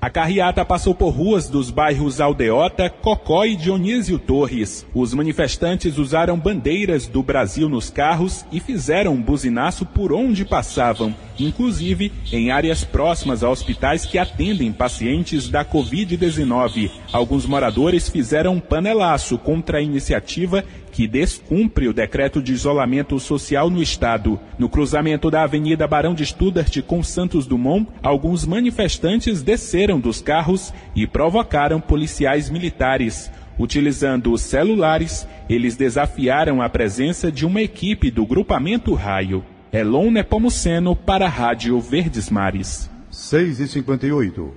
A 0.00 0.08
carreata 0.08 0.64
passou 0.64 0.94
por 0.94 1.10
ruas 1.10 1.50
dos 1.50 1.70
bairros 1.70 2.18
Aldeota, 2.18 2.88
Cocó 2.88 3.44
e 3.44 3.56
Dionísio 3.56 4.18
Torres. 4.18 4.86
Os 4.94 5.12
manifestantes 5.12 5.98
usaram 5.98 6.38
bandeiras 6.38 7.06
do 7.06 7.22
Brasil 7.22 7.68
nos 7.68 7.90
carros 7.90 8.46
e 8.50 8.58
fizeram 8.58 9.12
um 9.12 9.20
buzinaço 9.20 9.84
por 9.84 10.14
onde 10.14 10.46
passavam, 10.46 11.14
inclusive 11.38 12.12
em 12.32 12.50
áreas 12.50 12.84
próximas 12.84 13.42
a 13.42 13.50
hospitais 13.50 14.04
que 14.04 14.18
atendem 14.18 14.72
pacientes 14.72 15.48
da 15.48 15.64
Covid-19. 15.64 16.90
Alguns 17.12 17.46
moradores 17.46 18.08
fizeram 18.08 18.54
um 18.54 18.60
panelaço 18.60 19.38
contra 19.38 19.78
a 19.78 19.82
iniciativa 19.82 20.64
que 20.92 21.06
descumpre 21.06 21.88
o 21.88 21.92
decreto 21.92 22.40
de 22.40 22.52
isolamento 22.52 23.20
social 23.20 23.68
no 23.68 23.82
estado. 23.82 24.40
No 24.58 24.68
cruzamento 24.68 25.30
da 25.30 25.42
Avenida 25.42 25.86
Barão 25.86 26.14
de 26.14 26.24
Studart 26.24 26.80
com 26.82 27.02
Santos 27.02 27.46
Dumont, 27.46 27.86
alguns 28.02 28.46
manifestantes 28.46 29.42
desceram 29.42 30.00
dos 30.00 30.22
carros 30.22 30.72
e 30.94 31.06
provocaram 31.06 31.80
policiais 31.80 32.48
militares. 32.48 33.30
Utilizando 33.58 34.36
celulares, 34.36 35.26
eles 35.48 35.76
desafiaram 35.76 36.60
a 36.60 36.68
presença 36.68 37.32
de 37.32 37.46
uma 37.46 37.62
equipe 37.62 38.10
do 38.10 38.26
grupamento 38.26 38.94
Raio. 38.94 39.44
Elon 39.76 40.10
Nepomuceno 40.10 40.96
para 40.96 41.26
a 41.26 41.28
Rádio 41.28 41.78
Verdes 41.82 42.30
Mares. 42.30 42.88
6 43.10 43.60
e 43.60 43.68
58 43.68 44.54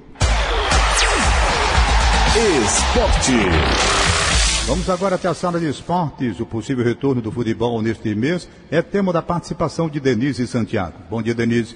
Esporte. 2.64 3.32
Vamos 4.66 4.90
agora 4.90 5.16
até 5.16 5.28
a 5.28 5.34
sala 5.34 5.60
de 5.60 5.68
esportes. 5.68 6.40
O 6.40 6.46
possível 6.46 6.86
retorno 6.86 7.22
do 7.22 7.34
futebol 7.34 7.82
neste 7.82 8.16
mês 8.16 8.48
é 8.72 8.82
tema 8.82 9.12
da 9.12 9.22
participação 9.22 9.90
de 9.90 10.00
Denise 10.00 10.48
Santiago. 10.48 10.96
Bom 11.10 11.22
dia, 11.22 11.36
Denise. 11.36 11.76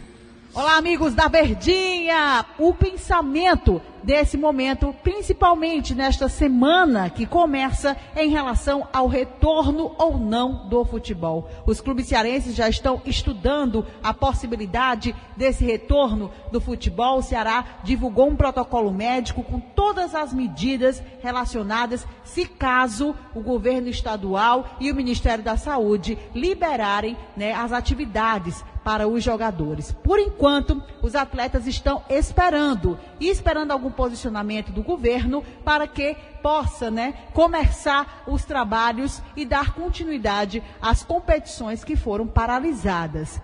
Olá, 0.56 0.78
amigos 0.78 1.16
da 1.16 1.28
Verdinha! 1.28 2.46
O 2.60 2.76
pensamento 2.76 3.82
desse 4.04 4.38
momento, 4.38 4.94
principalmente 5.02 5.96
nesta 5.96 6.30
semana 6.30 7.10
que 7.10 7.26
começa 7.26 7.98
em 8.16 8.30
relação 8.30 8.88
ao 8.94 9.08
retorno 9.08 9.96
ou 9.98 10.16
não 10.16 10.68
do 10.70 10.86
futebol. 10.86 11.50
Os 11.66 11.82
clubes 11.82 12.06
cearenses 12.06 12.54
já 12.54 12.70
estão 12.70 13.02
estudando 13.04 13.84
a 14.04 14.14
possibilidade 14.14 15.16
desse 15.36 15.66
retorno 15.66 16.30
do 16.52 16.62
futebol. 16.62 17.18
O 17.18 17.24
Ceará 17.24 17.80
divulgou 17.84 18.30
um 18.30 18.36
protocolo 18.36 18.94
médico 18.94 19.42
com 19.42 19.60
todas 19.60 20.14
as 20.14 20.32
medidas 20.32 21.02
relacionadas 21.20 22.06
se 22.24 22.46
caso 22.46 23.16
o 23.34 23.42
governo 23.42 23.88
estadual 23.88 24.78
e 24.80 24.92
o 24.92 24.96
Ministério 24.96 25.44
da 25.44 25.58
Saúde 25.58 26.16
liberarem 26.36 27.18
né, 27.36 27.54
as 27.54 27.72
atividades 27.72 28.64
para 28.84 29.08
os 29.08 29.24
jogadores. 29.24 29.92
Por 29.92 30.20
enquanto, 30.20 30.82
os 31.02 31.16
atletas 31.16 31.68
estão 31.68 32.04
esperando 32.10 33.00
e 33.20 33.30
esperando 33.30 33.72
algum 33.72 33.92
posicionamento 33.92 34.72
do 34.72 34.84
governo 34.84 35.44
para 35.64 35.88
que 35.88 36.16
possa 36.42 36.92
né, 36.92 37.14
começar 37.34 38.24
os 38.28 38.44
trabalhos 38.44 39.22
e 39.36 39.46
dar 39.46 39.74
continuidade 39.74 40.62
às 40.82 41.04
competições 41.04 41.84
que 41.84 41.96
foram 41.96 42.28
paralisadas. 42.28 43.42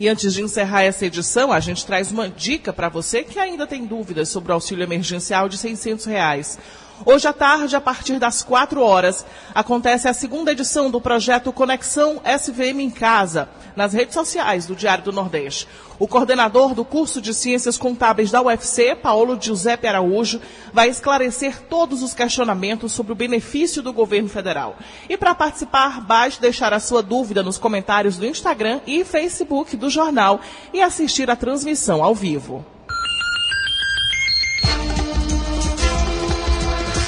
E 0.00 0.08
antes 0.08 0.32
de 0.32 0.42
encerrar 0.42 0.84
essa 0.84 1.06
edição, 1.06 1.50
a 1.50 1.58
gente 1.58 1.84
traz 1.84 2.12
uma 2.12 2.28
dica 2.28 2.72
para 2.72 2.88
você 2.88 3.24
que 3.24 3.36
ainda 3.36 3.66
tem 3.66 3.84
dúvidas 3.84 4.28
sobre 4.28 4.52
o 4.52 4.54
auxílio 4.54 4.84
emergencial 4.84 5.48
de 5.48 5.58
600 5.58 6.04
reais. 6.04 6.56
Hoje 7.04 7.26
à 7.26 7.32
tarde, 7.32 7.74
a 7.74 7.80
partir 7.80 8.16
das 8.20 8.40
4 8.40 8.80
horas, 8.80 9.26
acontece 9.52 10.06
a 10.06 10.12
segunda 10.12 10.52
edição 10.52 10.88
do 10.88 11.00
projeto 11.00 11.52
Conexão 11.52 12.22
SVM 12.24 12.80
em 12.80 12.90
Casa, 12.90 13.48
nas 13.78 13.92
redes 13.92 14.12
sociais 14.12 14.66
do 14.66 14.74
Diário 14.74 15.04
do 15.04 15.12
Nordeste. 15.12 15.68
O 16.00 16.08
coordenador 16.08 16.74
do 16.74 16.84
curso 16.84 17.20
de 17.20 17.32
Ciências 17.32 17.78
Contábeis 17.78 18.28
da 18.28 18.42
UFC, 18.42 18.96
Paulo 18.96 19.38
Giuseppe 19.40 19.86
Araújo, 19.86 20.40
vai 20.72 20.88
esclarecer 20.88 21.62
todos 21.62 22.02
os 22.02 22.12
questionamentos 22.12 22.90
sobre 22.90 23.12
o 23.12 23.16
benefício 23.16 23.80
do 23.80 23.92
governo 23.92 24.28
federal. 24.28 24.76
E 25.08 25.16
para 25.16 25.32
participar, 25.32 26.00
basta 26.00 26.42
deixar 26.42 26.74
a 26.74 26.80
sua 26.80 27.04
dúvida 27.04 27.40
nos 27.40 27.56
comentários 27.56 28.16
do 28.16 28.26
Instagram 28.26 28.80
e 28.84 29.04
Facebook 29.04 29.76
do 29.76 29.88
jornal 29.88 30.40
e 30.74 30.82
assistir 30.82 31.30
a 31.30 31.36
transmissão 31.36 32.02
ao 32.02 32.16
vivo. 32.16 32.66